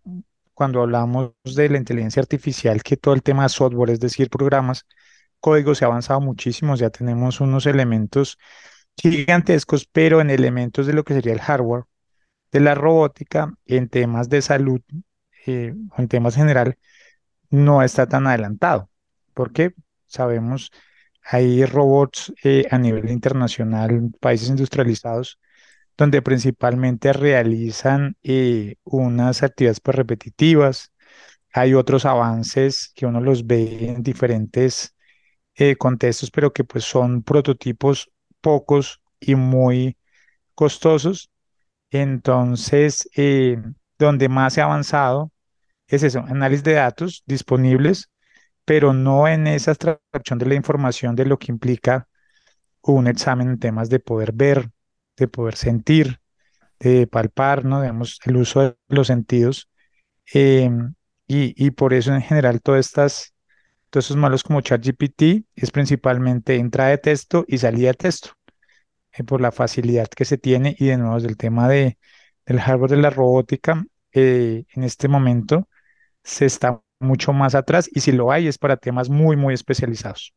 [0.53, 4.85] cuando hablamos de la inteligencia artificial, que todo el tema de software, es decir, programas,
[5.39, 8.37] código se ha avanzado muchísimo, ya tenemos unos elementos
[8.97, 11.83] gigantescos, pero en elementos de lo que sería el hardware,
[12.51, 14.81] de la robótica, en temas de salud
[15.45, 16.77] eh, en temas general,
[17.49, 18.89] no está tan adelantado.
[19.33, 19.73] porque
[20.07, 20.71] Sabemos,
[21.25, 25.39] hay robots eh, a nivel internacional, países industrializados,
[25.97, 30.91] donde principalmente realizan eh, unas actividades pues, repetitivas.
[31.53, 34.95] Hay otros avances que uno los ve en diferentes
[35.55, 38.11] eh, contextos, pero que pues son prototipos
[38.41, 39.97] pocos y muy
[40.55, 41.31] costosos.
[41.91, 43.09] Entonces,
[43.99, 45.31] donde más se ha avanzado
[45.87, 48.09] es eso, análisis de datos disponibles,
[48.65, 52.07] pero no en esa extracción de la información de lo que implica
[52.81, 54.71] un examen en temas de poder ver,
[55.17, 56.19] de poder sentir,
[56.79, 57.81] de palpar, ¿no?
[57.81, 59.69] Digamos, el uso de los sentidos.
[60.33, 60.95] Em,
[61.27, 63.33] y, por eso en general todas estas,
[63.89, 68.31] todos estos malos como ChatGPT es principalmente entrada de texto y salida de texto,
[69.13, 71.97] eh, por la facilidad que se tiene y de nuevo del tema de,
[72.45, 75.69] del hardware de la robótica, eh, en este momento
[76.23, 80.33] se está mucho más atrás y si lo hay es para temas muy, muy especializados.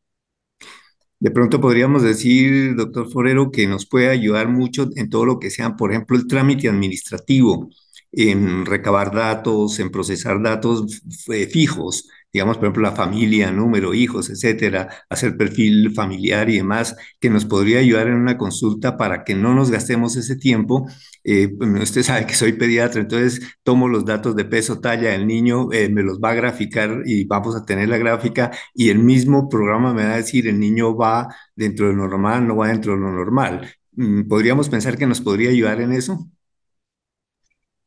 [1.19, 5.49] De pronto podríamos decir, doctor Forero, que nos puede ayudar mucho en todo lo que
[5.49, 7.69] sea, por ejemplo, el trámite administrativo,
[8.11, 14.29] en recabar datos, en procesar datos eh, fijos, digamos, por ejemplo, la familia, número, hijos,
[14.29, 19.35] etcétera, hacer perfil familiar y demás, que nos podría ayudar en una consulta para que
[19.35, 20.87] no nos gastemos ese tiempo.
[21.31, 25.71] Eh, usted sabe que soy pediatra, entonces tomo los datos de peso, talla del niño,
[25.71, 29.47] eh, me los va a graficar y vamos a tener la gráfica y el mismo
[29.47, 32.93] programa me va a decir el niño va dentro de lo normal, no va dentro
[32.93, 33.69] de lo normal.
[33.91, 36.27] Mm, ¿Podríamos pensar que nos podría ayudar en eso?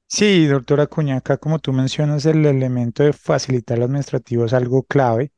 [0.08, 5.32] Sí, doctora Cuñaca, como tú mencionas, el elemento de facilitar lo administrativo es algo clave.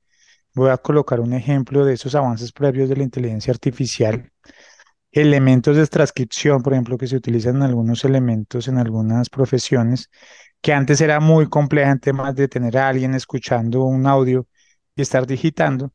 [0.55, 4.31] Voy a colocar un ejemplo de esos avances previos de la inteligencia artificial.
[5.14, 10.11] Elementos de transcripción, por ejemplo, que se utilizan en algunos elementos, en algunas profesiones,
[10.61, 14.48] que antes era muy compleja en temas de tener a alguien escuchando un audio
[14.96, 15.92] y estar digitando.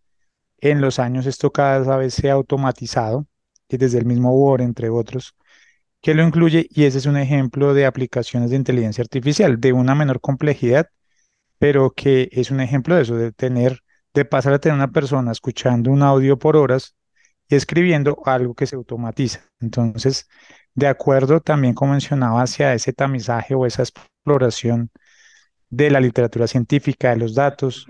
[0.60, 3.28] En los años esto cada vez se ha automatizado,
[3.68, 5.36] y desde el mismo Word, entre otros
[6.02, 9.96] que lo incluye y ese es un ejemplo de aplicaciones de inteligencia artificial de una
[9.96, 10.88] menor complejidad,
[11.58, 13.82] pero que es un ejemplo de eso, de tener,
[14.14, 16.96] de pasar a tener una persona escuchando un audio por horas
[17.50, 19.42] y escribiendo algo que se automatiza.
[19.60, 20.30] Entonces,
[20.76, 24.92] de acuerdo también como mencionaba hacia ese tamizaje o esa exploración
[25.70, 27.86] de la literatura científica, de los datos,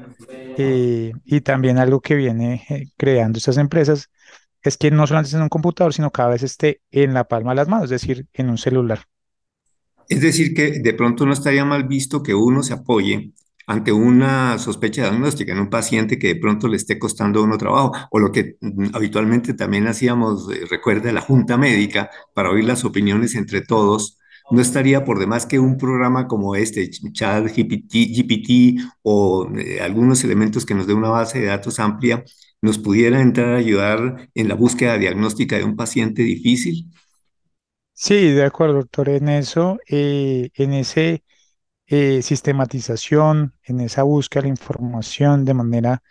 [0.57, 4.09] eh, y también algo que viene eh, creando estas empresas
[4.61, 7.51] es que no solamente esté en un computador, sino cada vez esté en la palma
[7.51, 9.03] de las manos, es decir, en un celular.
[10.09, 13.31] Es decir, que de pronto no estaría mal visto que uno se apoye
[13.69, 17.91] ante una sospecha diagnóstica en un paciente que de pronto le esté costando uno trabajo,
[18.09, 22.83] o lo que mm, habitualmente también hacíamos, eh, recuerda, la junta médica para oír las
[22.83, 24.17] opiniones entre todos,
[24.49, 30.65] no estaría por demás que un programa como este, Chat GPT, o eh, algunos elementos
[30.65, 32.23] que nos dé una base de datos amplia,
[32.63, 36.89] nos pudiera entrar a ayudar en la búsqueda diagnóstica de un paciente difícil?
[37.93, 41.23] Sí, de acuerdo, doctor, en eso, eh, en ese
[41.89, 46.03] eh, sistematización, en esa búsqueda de la información de manera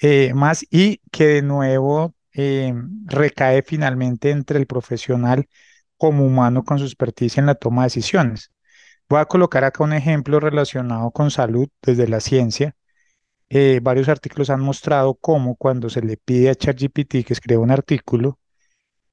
[0.00, 2.14] eh, más y que de nuevo
[3.06, 5.48] recae finalmente entre el profesional
[5.98, 8.52] como humano con su experticia en la toma de decisiones.
[9.08, 12.74] Voy a colocar acá un ejemplo relacionado con salud desde la ciencia
[13.54, 17.70] eh, varios artículos han mostrado cómo cuando se le pide a ChatGPT que escriba un
[17.70, 18.38] artículo,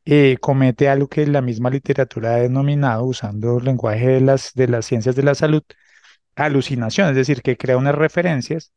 [0.06, 4.68] eh, comete algo que la misma literatura ha denominado, usando el lenguaje de las, de
[4.70, 5.64] las ciencias de la salud,
[6.46, 8.72] alucinación, es decir, que crea unas referencias,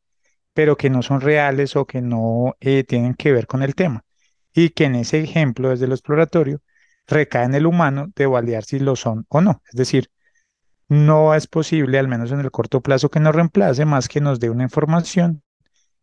[0.54, 4.04] pero que no son reales o que no eh, tienen que ver con el tema.
[4.54, 6.60] Y que en ese ejemplo, desde el exploratorio,
[7.06, 9.62] recae en el humano de validar si lo son o no.
[9.66, 10.10] Es decir,
[10.88, 14.40] no es posible, al menos en el corto plazo, que nos reemplace más que nos
[14.40, 15.42] dé una información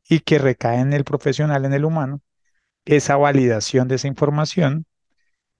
[0.07, 2.21] y que recae en el profesional, en el humano,
[2.85, 4.85] esa validación de esa información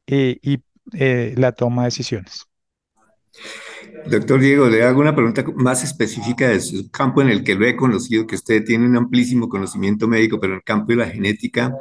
[0.08, 2.48] eh, y eh, la toma de decisiones.
[4.06, 7.66] Doctor Diego, le hago una pregunta más específica de su campo en el que lo
[7.66, 11.08] he conocido, que usted tiene un amplísimo conocimiento médico, pero en el campo de la
[11.08, 11.74] genética,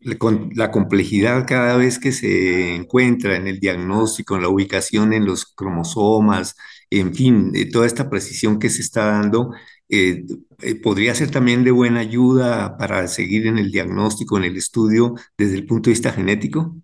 [0.00, 5.46] la complejidad cada vez que se encuentra en el diagnóstico, en la ubicación en los
[5.46, 6.56] cromosomas,
[6.90, 9.52] en fin, toda esta precisión que se está dando,
[9.88, 10.24] eh,
[10.60, 15.14] eh, podría ser también de buena ayuda para seguir en el diagnóstico, en el estudio
[15.38, 16.76] desde el punto de vista genético?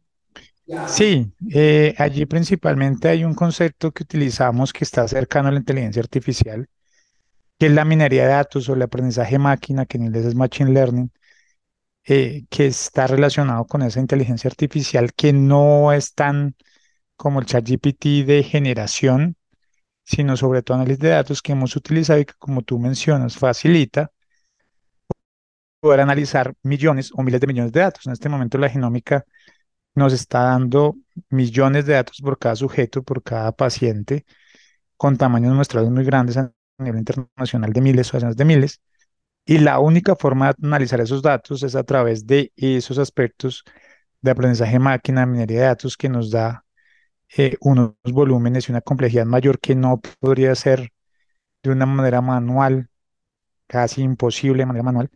[0.85, 6.01] Sí, eh, allí principalmente hay un concepto que utilizamos que está cercano a la inteligencia
[6.03, 6.69] artificial,
[7.59, 10.73] que es la minería de datos o el aprendizaje máquina, que en inglés es machine
[10.73, 11.11] learning,
[12.05, 16.55] que está relacionado con esa inteligencia artificial que no es tan
[17.17, 19.37] como el chat GPT de generación,
[20.05, 24.13] sino sobre todo análisis de datos que hemos utilizado y que, como tú mencionas, facilita
[25.81, 28.07] poder analizar millones o miles de millones de datos.
[28.07, 29.25] En este momento la genómica
[29.95, 30.97] nos está dando
[31.31, 34.25] millones de datos por cada sujeto, por cada paciente,
[34.97, 38.81] con tamaños muestrados muy grandes a nivel internacional de miles o decenas de miles.
[39.47, 43.65] Y la única forma de analizar esos datos es a través de esos aspectos
[44.21, 46.65] de aprendizaje máquina, minería de datos que nos da
[47.37, 50.93] eh, unos volúmenes y una complejidad mayor que no podría ser
[51.63, 52.89] de una manera manual,
[53.67, 55.11] casi imposible de manera manual,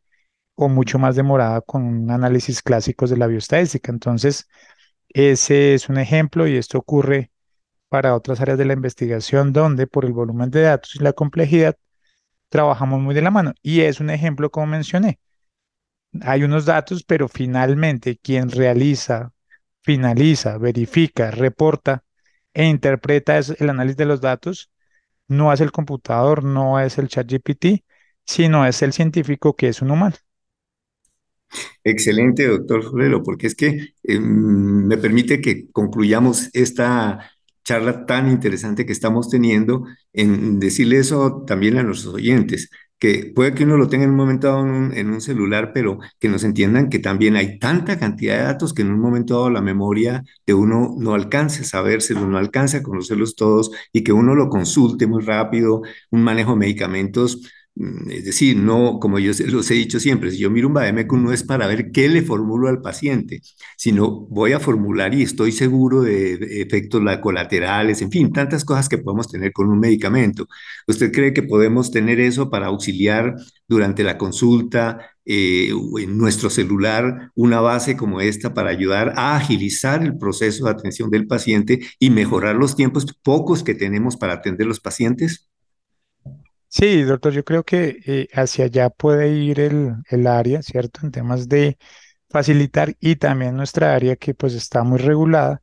[0.55, 3.93] o mucho más demorada con análisis clásicos de la bioestadística.
[3.93, 4.49] Entonces,
[5.11, 7.31] ese es un ejemplo y esto ocurre
[7.89, 11.77] para otras áreas de la investigación donde por el volumen de datos y la complejidad
[12.51, 13.55] trabajamos muy de la mano.
[13.63, 15.21] Y es un ejemplo como mencioné.
[16.23, 19.33] Hay unos datos, pero finalmente quien realiza
[19.83, 22.05] finaliza, verifica, reporta
[22.55, 24.71] e interpreta el análisis de los datos,
[25.29, 27.85] no es el computador, no es el chat GPT,
[28.25, 30.17] sino es el científico que es un humano.
[31.85, 37.31] Excelente, doctor Florero, porque es que eh, me permite que concluyamos esta
[37.65, 43.55] charla tan interesante que estamos teniendo en decirle eso también a nuestros oyentes, que puede
[43.55, 46.89] que uno lo tenga en un momento dado en un, celular, pero que nos entiendan
[46.89, 50.55] que también hay tanta cantidad de datos que en un momento dado la memoria de
[50.55, 55.09] uno no alcance a sabérselos, no alcance a conocerlos todos y que uno lo consulte
[55.09, 57.41] muy rápido, un manejo de medicamentos
[57.75, 61.33] es decir, no, como yo los he dicho siempre, si yo miro un Bademecum no
[61.33, 63.41] es para ver qué le formulo al paciente,
[63.79, 68.99] sino voy a formular y estoy seguro de, efectos colaterales, en fin, tantas cosas que
[68.99, 70.47] podemos tener con un medicamento.
[70.87, 77.31] ¿Usted cree que podemos tener eso para auxiliar durante la consulta eh, en nuestro celular
[77.35, 82.11] una base como esta para ayudar a agilizar el proceso de atención del paciente y
[82.11, 85.49] mejorar los tiempos pocos que tenemos para atender los pacientes?
[86.75, 91.01] Sí, doctor, yo creo que eh, hacia allá puede ir el, el área, ¿cierto?
[91.03, 91.77] En temas de
[92.31, 95.63] facilitar y también nuestra área que pues está muy regulada,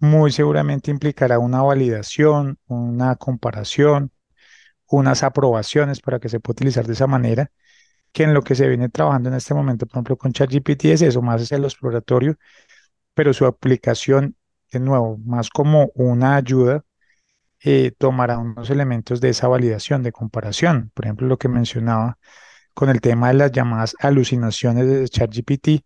[0.00, 4.12] muy seguramente implicará una validación, una comparación,
[4.88, 7.50] unas aprobaciones para que se pueda utilizar de esa manera,
[8.12, 11.02] que en lo que se viene trabajando en este momento, por ejemplo, con ChatGPT es
[11.02, 12.36] eso, más hacia lo exploratorio,
[13.14, 14.36] pero su aplicación,
[14.72, 16.84] de nuevo, más como una ayuda
[17.64, 20.90] eh, tomará unos elementos de esa validación, de comparación.
[20.94, 22.18] Por ejemplo, lo que mencionaba
[22.74, 25.84] con el tema de las llamadas alucinaciones de ChatGPT,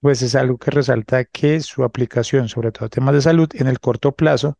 [0.00, 3.80] pues es algo que resalta que su aplicación, sobre todo temas de salud, en el
[3.80, 4.58] corto plazo,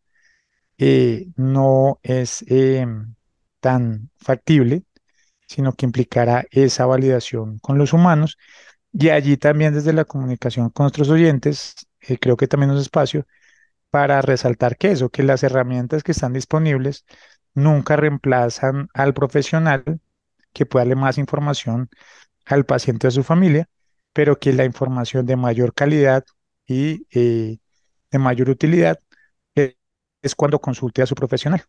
[0.78, 3.14] eh, no es em,
[3.60, 4.84] tan factible,
[5.48, 8.38] sino que implicará esa validación con los humanos.
[8.92, 13.26] Y allí también desde la comunicación con nuestros oyentes, eh, creo que también es espacio
[13.94, 17.04] para resaltar que eso, que las herramientas que están disponibles
[17.54, 19.84] nunca reemplazan al profesional
[20.52, 21.88] que pueda darle más información
[22.44, 23.68] al paciente o a su familia,
[24.12, 26.24] pero que la información de mayor calidad
[26.66, 27.58] y eh,
[28.10, 28.98] de mayor utilidad
[29.54, 29.76] eh,
[30.22, 31.62] es cuando consulte a su profesional.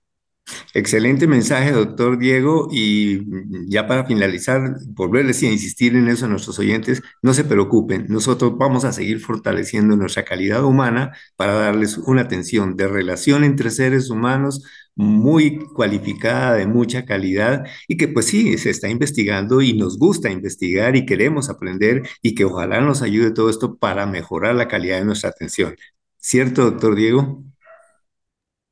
[0.73, 2.67] Excelente mensaje, doctor Diego.
[2.71, 3.21] Y
[3.67, 8.53] ya para finalizar, volverles a insistir en eso a nuestros oyentes, no se preocupen, nosotros
[8.57, 14.09] vamos a seguir fortaleciendo nuestra calidad humana para darles una atención de relación entre seres
[14.09, 14.63] humanos
[14.95, 20.29] muy cualificada, de mucha calidad y que pues sí, se está investigando y nos gusta
[20.29, 24.99] investigar y queremos aprender y que ojalá nos ayude todo esto para mejorar la calidad
[24.99, 25.75] de nuestra atención.
[26.17, 27.43] ¿Cierto, doctor Diego?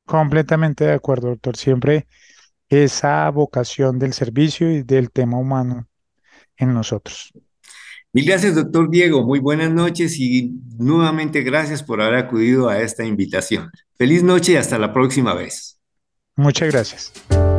[0.06, 1.58] Completamente de acuerdo, doctor.
[1.58, 2.08] Siempre
[2.70, 5.88] esa vocación del servicio y del tema humano
[6.58, 7.32] en nosotros.
[8.12, 9.24] Mil gracias, doctor Diego.
[9.24, 13.72] Muy buenas noches y nuevamente gracias por haber acudido a esta invitación.
[13.98, 15.80] Feliz noche y hasta la próxima vez.
[16.36, 17.53] Muchas gracias.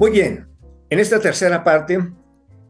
[0.00, 0.48] Muy bien,
[0.88, 1.98] en esta tercera parte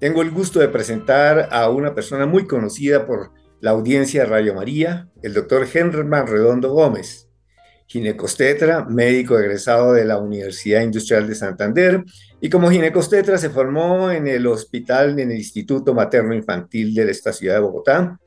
[0.01, 4.53] tengo el gusto de presentar a una persona muy conocida por la audiencia de Radio
[4.53, 7.29] María, el doctor Henryman Redondo Gómez,
[7.87, 12.05] ginecostetra, médico egresado de la Universidad Industrial de Santander,
[12.41, 17.33] y como ginecostetra se formó en el hospital, en el Instituto Materno Infantil de esta
[17.33, 18.19] ciudad de Bogotá,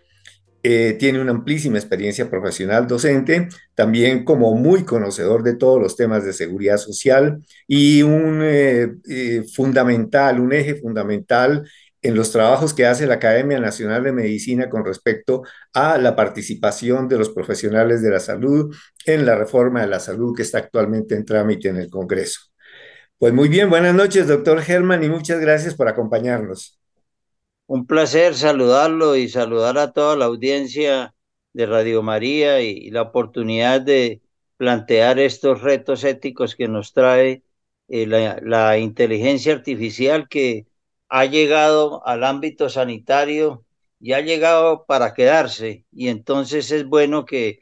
[0.65, 6.23] eh, tiene una amplísima experiencia profesional docente, también como muy conocedor de todos los temas
[6.23, 11.69] de seguridad social y un eh, eh, fundamental, un eje fundamental
[12.01, 15.43] en los trabajos que hace la Academia Nacional de Medicina con respecto
[15.73, 18.73] a la participación de los profesionales de la salud
[19.05, 22.39] en la reforma de la salud que está actualmente en trámite en el Congreso.
[23.17, 26.82] Pues muy bien, buenas noches, doctor Germán, y muchas gracias por acompañarnos.
[27.67, 31.15] Un placer saludarlo y saludar a toda la audiencia
[31.53, 34.21] de Radio María y, la oportunidad de
[34.57, 37.43] plantear estos retos éticos que nos trae
[37.87, 40.67] eh, la, inteligencia artificial que
[41.09, 43.65] ha llegado al ámbito sanitario
[43.99, 45.85] y ha llegado para quedarse.
[45.91, 47.61] Y entonces es bueno que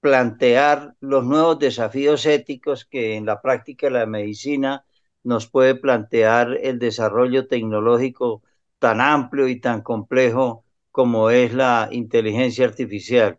[0.00, 4.84] plantear los nuevos desafíos éticos que en la práctica de la medicina
[5.24, 8.42] nos puede plantear el desarrollo tecnológico
[8.80, 13.38] tan amplio y tan complejo como es la inteligencia artificial.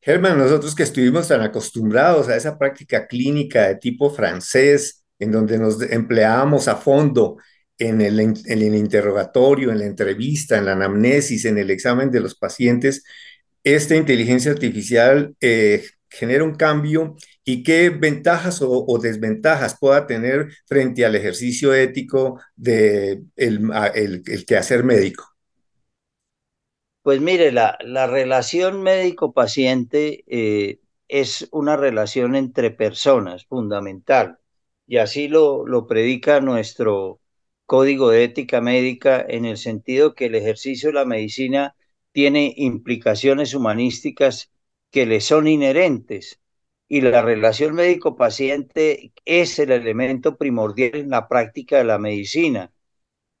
[0.00, 5.58] Germán, nosotros que estuvimos tan acostumbrados a esa práctica clínica de tipo francés, en donde
[5.58, 7.36] nos empleábamos a fondo
[7.78, 8.20] en el,
[8.74, 13.04] interrogatorio, en la entrevista, en la anamnesis, en el examen de los pacientes,
[13.62, 21.04] esta inteligencia artificial eh, genera un cambio y qué ventajas o, desventajas pueda tener frente
[21.04, 25.24] al ejercicio ético de el, el, quehacer médico.
[27.02, 34.38] Pues mire, la, la relación médico-paciente eh, es una relación entre personas fundamental
[34.86, 37.20] y así lo, lo predica nuestro
[37.66, 41.76] código de ética médica en el sentido que el ejercicio de la medicina
[42.12, 44.50] tiene implicaciones humanísticas
[44.90, 46.40] que le son inherentes
[46.88, 52.72] y la relación médico-paciente es el elemento primordial en la práctica de la medicina.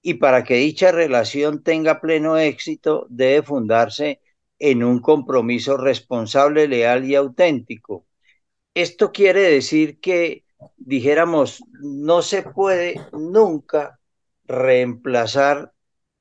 [0.02, 4.20] Y para que dicha relación tenga pleno éxito, debe fundarse
[4.58, 8.06] en un compromiso responsable, leal y auténtico.
[8.74, 10.44] Esto quiere decir que,
[10.76, 14.00] dijéramos, no se puede nunca
[14.44, 15.72] reemplazar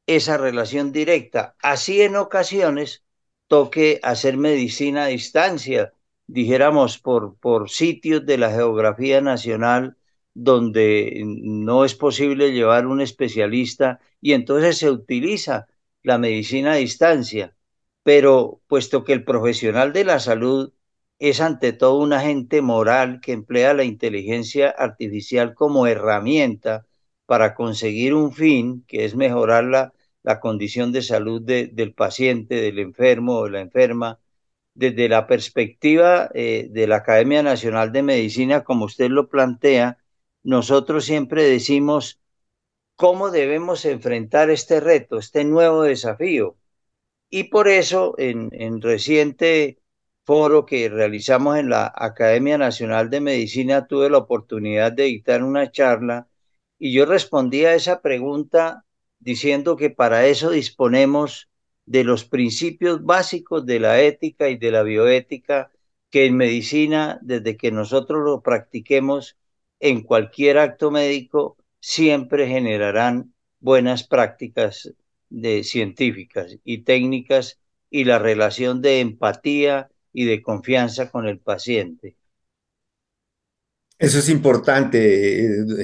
[0.08, 1.56] esa relación directa.
[1.62, 3.05] Así en ocasiones
[3.48, 5.94] toque hacer medicina a distancia,
[6.28, 9.98] dijéramos, por, por sitios de la geografía nacional
[10.34, 15.68] donde no es posible llevar un especialista y entonces se utiliza
[16.04, 17.56] la medicina a distancia.
[18.04, 20.74] Pero puesto que el profesional de la salud
[21.20, 26.86] es ante todo un agente moral que emplea la inteligencia artificial como herramienta
[27.26, 29.94] para conseguir un fin, que es mejorar la,
[30.26, 34.20] la condición de salud de, del paciente, del enfermo o de la enferma,
[34.74, 40.00] desde la perspectiva eh, de la Academia Nacional de Medicina, como usted lo plantea,
[40.44, 42.20] nosotros siempre decimos
[42.96, 46.58] cómo debemos enfrentar este reto, este nuevo desafío.
[47.30, 49.80] Y por eso, en, en reciente
[50.26, 55.72] foro que realizamos en la Academia Nacional de Medicina, tuve la oportunidad de dictar una
[55.72, 56.28] charla
[56.80, 58.86] y yo respondí a esa pregunta
[59.20, 61.50] diciendo que para eso disponemos
[61.86, 65.72] de los principios básicos de la ética y de la bioética
[66.10, 69.38] que en medicina, desde que nosotros lo practiquemos
[69.80, 74.94] en cualquier acto médico, siempre generarán buenas prácticas
[75.30, 77.60] de científicas y técnicas
[77.90, 82.16] y la relación de empatía y de confianza con el paciente.
[83.98, 85.84] Eso es importante, eh,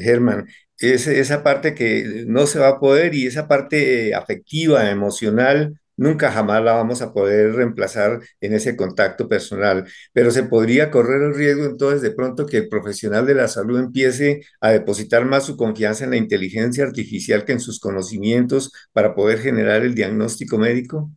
[0.82, 6.32] Germán esa parte que no se va a poder y esa parte afectiva, emocional, nunca
[6.32, 11.36] jamás la vamos a poder reemplazar en ese contacto personal, pero se podría correr el
[11.36, 15.56] riesgo entonces de pronto que el profesional de la salud empiece a depositar más su
[15.58, 21.12] confianza en la inteligencia artificial que en sus conocimientos para poder generar el diagnóstico médico.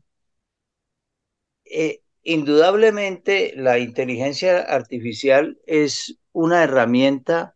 [1.65, 7.54] Eh, indudablemente la inteligencia artificial es una herramienta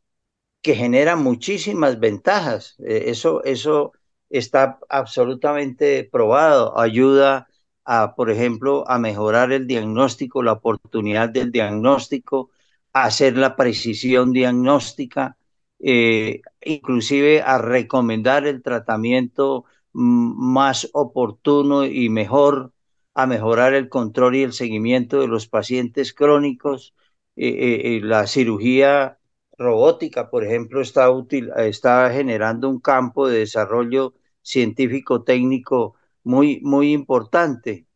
[0.63, 2.77] que genera muchísimas ventajas.
[2.81, 3.93] Eh, eso, eso
[4.31, 6.79] está absolutamente probado.
[6.79, 7.49] Ayuda
[7.85, 12.51] a, por ejemplo, a mejorar el diagnóstico, la oportunidad del diagnóstico,
[12.93, 15.37] a hacer la precisión diagnóstica,
[15.79, 22.73] eh, inclusive a recomendar el tratamiento más oportuno y mejor,
[23.15, 26.95] a mejorar el control y el seguimiento de los pacientes crónicos.
[27.37, 29.18] Eh, la cirugía
[29.59, 36.93] robótica, por ejemplo, está, útil, está generando un campo de desarrollo científico técnico muy, muy
[36.93, 37.87] importante.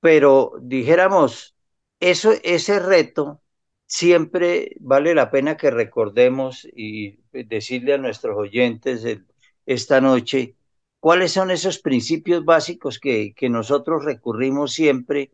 [0.00, 1.56] Pero dijéramos,
[2.00, 3.42] eso, ese reto
[3.86, 9.04] siempre vale la pena que recordemos y decirle a nuestros oyentes
[9.64, 10.56] esta noche
[11.00, 15.32] cuáles son esos principios básicos que, que nosotros recurrimos siempre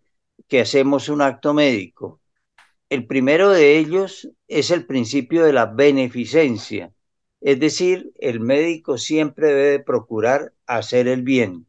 [0.49, 2.21] que hacemos un acto médico.
[2.89, 6.93] El primero de ellos es el principio de la beneficencia,
[7.41, 11.67] es decir, el médico siempre debe procurar hacer el bien.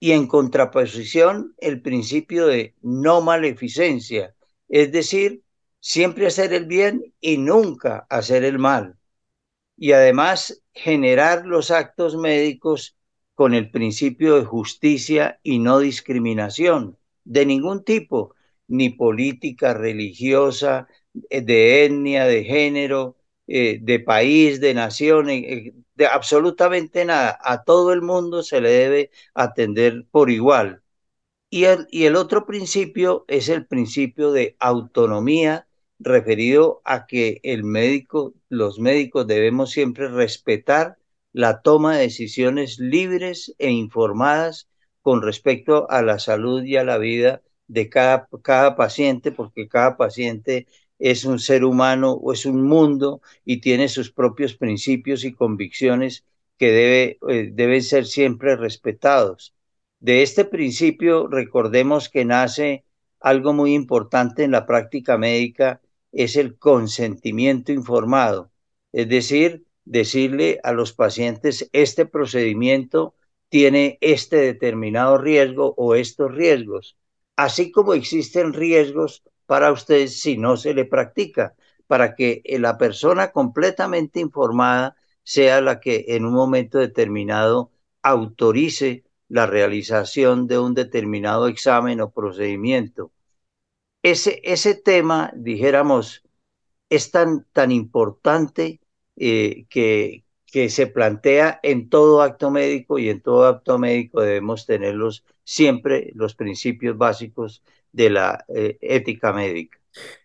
[0.00, 4.34] Y en contraposición, el principio de no maleficencia,
[4.68, 5.42] es decir,
[5.78, 8.96] siempre hacer el bien y nunca hacer el mal.
[9.76, 12.96] Y además, generar los actos médicos
[13.34, 18.34] con el principio de justicia y no discriminación de ningún tipo,
[18.68, 27.04] ni política religiosa, de etnia, de género, eh, de país, de nación, eh, de absolutamente
[27.04, 27.38] nada.
[27.42, 30.82] A todo el mundo se le debe atender por igual.
[31.50, 35.66] Y el, y el otro principio es el principio de autonomía
[35.98, 40.96] referido a que el médico, los médicos debemos siempre respetar
[41.32, 44.68] la toma de decisiones libres e informadas
[45.02, 49.96] con respecto a la salud y a la vida de cada, cada paciente, porque cada
[49.96, 50.66] paciente
[51.00, 56.24] es un ser humano o es un mundo y tiene sus propios principios y convicciones
[56.58, 59.54] que debe, eh, deben ser siempre respetados.
[59.98, 62.84] De este principio, recordemos que nace
[63.18, 65.80] algo muy importante en la práctica médica,
[66.12, 68.50] es el consentimiento informado,
[68.92, 73.14] es decir, decirle a los pacientes, este procedimiento
[73.48, 76.96] tiene este determinado riesgo o estos riesgos,
[77.36, 81.56] así como existen riesgos para usted si no se le practica,
[81.88, 84.94] para que la persona completamente informada
[85.24, 92.12] sea la que en un momento determinado autorice la realización de un determinado examen o
[92.12, 93.10] procedimiento.
[94.04, 96.22] Ese, ese tema, dijéramos,
[96.88, 98.80] es tan, tan importante
[99.16, 104.64] eh, que, que se plantea en todo acto médico y en todo acto médico debemos
[104.64, 109.80] tenerlos siempre los principios básicos de la eh, ética médica.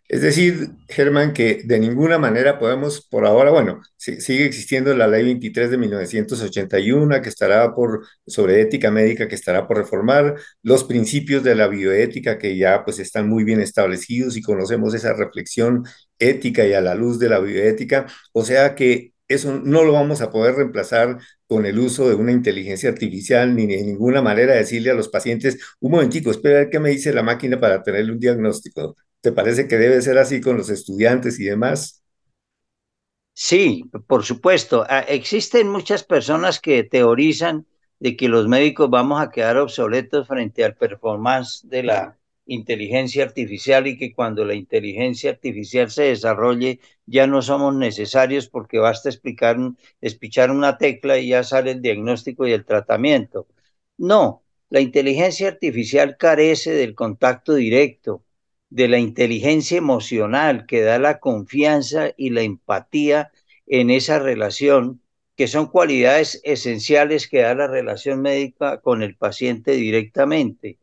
[0.07, 5.23] Es decir, Germán, que de ninguna manera podemos, por ahora, bueno, sigue existiendo la ley
[5.23, 11.43] 23 de 1981 que estará por, sobre ética médica, que estará por reformar, los principios
[11.43, 15.83] de la bioética que ya pues están muy bien establecidos y conocemos esa reflexión
[16.19, 20.21] ética y a la luz de la bioética, o sea que eso no lo vamos
[20.21, 21.17] a poder reemplazar
[21.47, 25.59] con el uso de una inteligencia artificial ni de ninguna manera decirle a los pacientes,
[25.79, 28.95] un momentico, espera a ver qué me dice la máquina para tenerle un diagnóstico.
[29.21, 32.03] ¿Te parece que debe ser así con los estudiantes y demás?
[33.33, 34.85] Sí, por supuesto.
[34.89, 37.67] Ah, existen muchas personas que teorizan
[37.99, 43.87] de que los médicos vamos a quedar obsoletos frente al performance de la inteligencia artificial
[43.87, 49.57] y que cuando la inteligencia artificial se desarrolle ya no somos necesarios porque basta explicar,
[50.01, 53.47] espichar una tecla y ya sale el diagnóstico y el tratamiento.
[53.97, 58.23] No, la inteligencia artificial carece del contacto directo,
[58.69, 63.31] de la inteligencia emocional que da la confianza y la empatía
[63.67, 65.01] en esa relación,
[65.35, 70.79] que son cualidades esenciales que da la relación médica con el paciente directamente.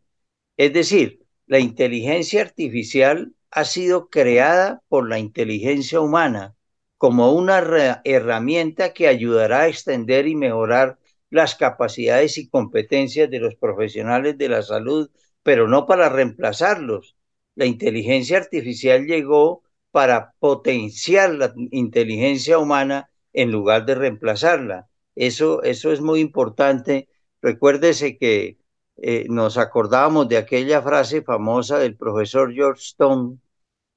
[0.56, 1.21] Es decir,
[1.52, 6.56] la inteligencia artificial ha sido creada por la inteligencia humana
[6.96, 7.58] como una
[8.04, 10.98] herramienta que ayudará a extender y mejorar
[11.28, 15.10] las capacidades y competencias de los profesionales de la salud,
[15.42, 17.16] pero no para reemplazarlos.
[17.54, 24.88] La inteligencia artificial llegó para potenciar la inteligencia humana en lugar de reemplazarla.
[25.16, 27.10] Eso, eso es muy importante.
[27.42, 28.56] Recuérdese que
[29.04, 33.38] eh, nos acordábamos de aquella frase famosa del profesor George Stone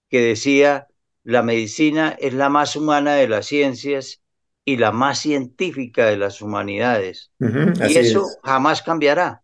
[0.10, 0.88] que decía,
[1.24, 4.22] la medicina es la más humana de las ciencias
[4.66, 7.32] y la más científica de las humanidades.
[7.40, 9.44] y eso jamás cambiará.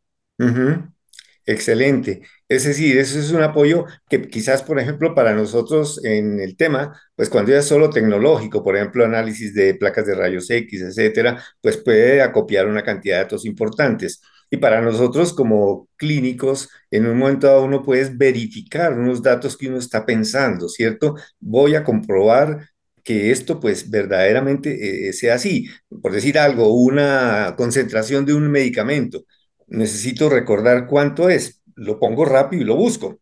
[1.46, 2.24] Excelente.
[2.48, 7.00] Es decir, eso es un apoyo que quizás, por ejemplo, para nosotros en el tema,
[7.16, 11.44] pues cuando ya es solo tecnológico, por ejemplo, análisis de placas de rayos X, etcétera,
[11.62, 14.22] pues puede acopiar una cantidad de datos importantes.
[14.52, 19.70] Y para nosotros como clínicos, en un momento dado uno puede verificar unos datos que
[19.70, 21.16] uno está pensando, ¿cierto?
[21.40, 22.70] Voy a comprobar
[23.04, 25.68] que esto pues verdaderamente eh, sea así.
[26.02, 29.24] Por decir algo, una concentración de un medicamento.
[29.68, 31.62] Necesito recordar cuánto es.
[31.76, 33.22] Lo pongo rápido y lo busco.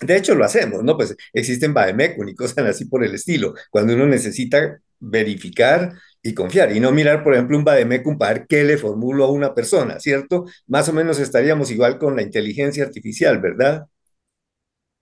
[0.00, 0.96] De hecho, lo hacemos, ¿no?
[0.96, 3.54] Pues existen Bademecum y cosas así por el estilo.
[3.70, 5.92] Cuando uno necesita verificar
[6.22, 9.30] y confiar y no mirar, por ejemplo, un Bademecum para ver qué le formulo a
[9.30, 10.44] una persona, ¿cierto?
[10.68, 13.86] Más o menos estaríamos igual con la inteligencia artificial, ¿verdad?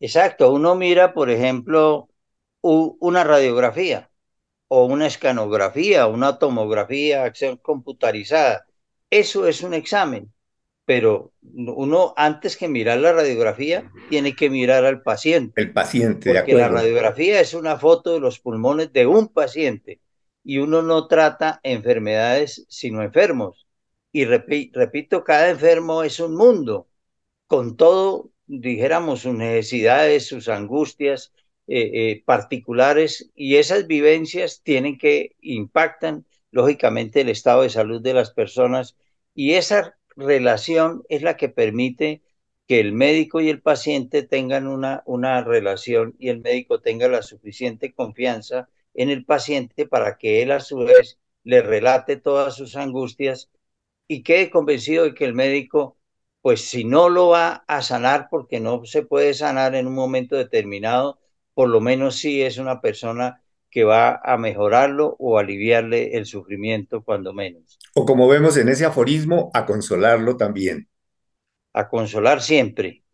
[0.00, 2.08] Exacto, uno mira, por ejemplo,
[2.62, 4.10] una radiografía
[4.68, 8.66] o una escanografía, una tomografía, acción computarizada.
[9.10, 10.32] Eso es un examen,
[10.86, 15.60] pero uno antes que mirar la radiografía tiene que mirar al paciente.
[15.60, 20.00] El paciente, porque la radiografía es una foto de los pulmones de un paciente
[20.45, 23.66] y uno no trata enfermedades sino enfermos.
[24.12, 26.88] Y repito, cada enfermo es un mundo,
[27.47, 31.32] con todo, dijéramos, sus necesidades, sus angustias
[31.66, 38.14] eh, eh, particulares, y esas vivencias tienen que impactan, lógicamente, el estado de salud de
[38.14, 38.97] las personas,
[39.34, 42.22] y esa relación es la que permite
[42.66, 47.22] que el médico y el paciente tengan una, una relación y el médico tenga la
[47.22, 52.76] suficiente confianza en el paciente para que él a su vez le relate todas sus
[52.76, 53.51] angustias
[54.09, 55.97] y quede convencido de que el médico,
[56.43, 60.36] pues si no lo va a sanar porque no se puede sanar en un momento
[60.36, 61.18] determinado,
[61.55, 67.03] por lo menos sí es una persona que va a mejorarlo o aliviarle el sufrimiento
[67.05, 67.78] cuando menos.
[67.95, 70.88] O como vemos en ese aforismo, a consolarlo también.
[71.72, 73.05] A consolar siempre.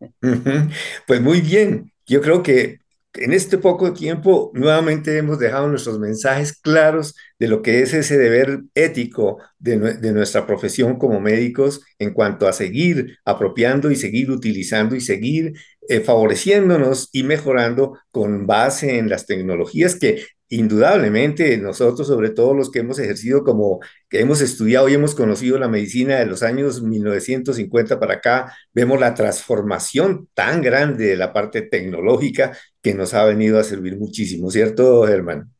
[1.05, 2.79] Pues muy bien, yo creo que
[3.17, 8.17] en este poco tiempo nuevamente hemos dejado nuestros mensajes claros de lo que es ese
[8.17, 9.77] deber ético de,
[10.11, 15.53] nuestra profesión como médicos en cuanto a seguir apropiando y seguir utilizando y seguir
[15.89, 22.71] eh, favoreciéndonos y mejorando con base en las tecnologías que indudablemente nosotros, sobre todo los
[22.71, 26.81] que hemos ejercido como, que hemos estudiado y hemos conocido la medicina de los años
[26.81, 32.57] 1950 para acá, vemos la transformación tan grande de la parte tecnológica
[32.87, 35.53] que nos ha venido a servir muchísimo, ¿cierto, Germán?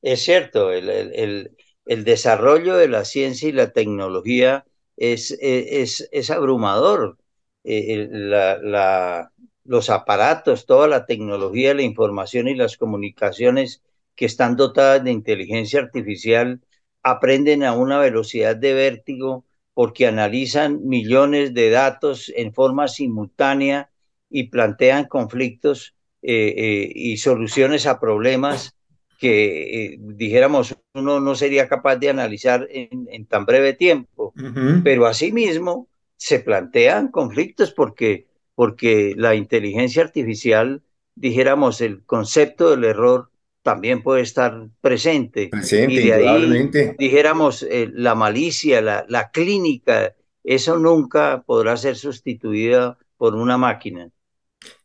[0.00, 1.52] Es cierto, el,
[1.84, 4.64] desarrollo de la ciencia y la tecnología
[4.96, 7.18] es, es abrumador.
[7.62, 9.32] La, la,
[9.64, 13.82] los aparatos, toda la tecnología, la información y las comunicaciones
[14.14, 16.62] que están dotadas de inteligencia artificial
[17.02, 23.90] aprenden a una velocidad de vértigo porque analizan millones de datos en forma simultánea
[24.30, 28.74] y plantean conflictos eh, eh, y soluciones a problemas
[29.20, 34.32] que, eh, dijéramos, uno no sería capaz de analizar en, tan breve tiempo.
[34.82, 40.82] Pero asimismo se plantean conflictos porque, porque la inteligencia artificial,
[41.14, 43.30] dijéramos, el concepto del error
[43.62, 45.48] también puede estar presente.
[45.48, 50.14] Presente, y de ahí, dijéramos, eh, la malicia, la, la clínica,
[50.44, 54.08] eso nunca podrá ser sustituida por una máquina.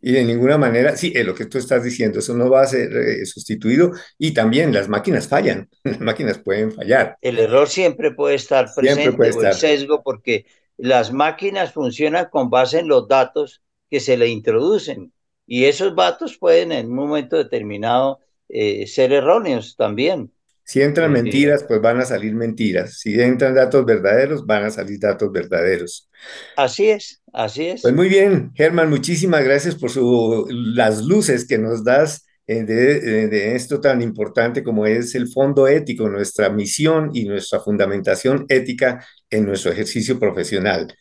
[0.01, 2.67] Y de ninguna manera, sí, es lo que tú estás diciendo, eso no va a
[2.67, 3.91] ser eh, sustituido.
[4.17, 7.17] Y también las máquinas fallan, las máquinas pueden fallar.
[7.21, 10.45] El error siempre puede estar presente puede o el sesgo porque
[10.78, 15.11] las máquinas funcionan con base en los datos que se le introducen.
[15.47, 18.19] Y esos datos pueden en un momento determinado
[18.49, 20.32] eh, ser erróneos también.
[20.66, 22.99] Si entran eh, mentiras, pues van a salir mentiras.
[22.99, 26.09] Si entran datos verdaderos, van a salir datos verdaderos.
[26.57, 27.84] Así es, así es.
[27.84, 33.28] Pues muy bien, Germán, muchísimas gracias por su, las luces que nos das eh, de,
[33.28, 39.05] de, esto tan importante como es el fondo ético, nuestra misión y nuestra fundamentación ética
[39.30, 40.95] en nuestro ejercicio profesional.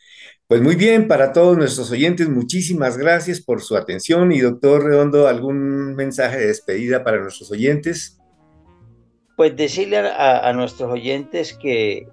[0.46, 4.30] Pues muy bien, para todos nuestros oyentes, muchísimas gracias por su atención.
[4.30, 8.18] Y doctor Redondo, ¿algún mensaje de despedida para nuestros oyentes?
[9.36, 12.06] Pues decirle a, nuestros oyentes que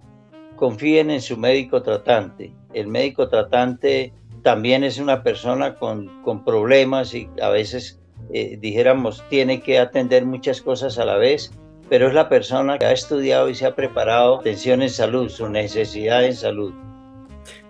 [0.56, 2.54] confíen en su médico tratante.
[2.74, 4.14] El médico tratante
[4.44, 6.10] también es una persona con,
[6.44, 8.00] problemas y a veces,
[8.34, 11.52] eh, dijéramos, tiene que atender muchas cosas a la vez,
[11.90, 15.48] pero es la persona que ha estudiado y se ha preparado atención en salud, su
[15.50, 16.74] necesidad en salud.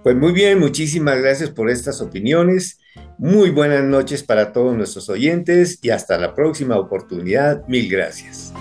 [0.03, 2.79] Pues muy bien, muchísimas gracias por estas opiniones.
[3.17, 7.65] Muy buenas noches para todos nuestros oyentes y hasta la próxima oportunidad.
[7.67, 8.51] Mil gracias.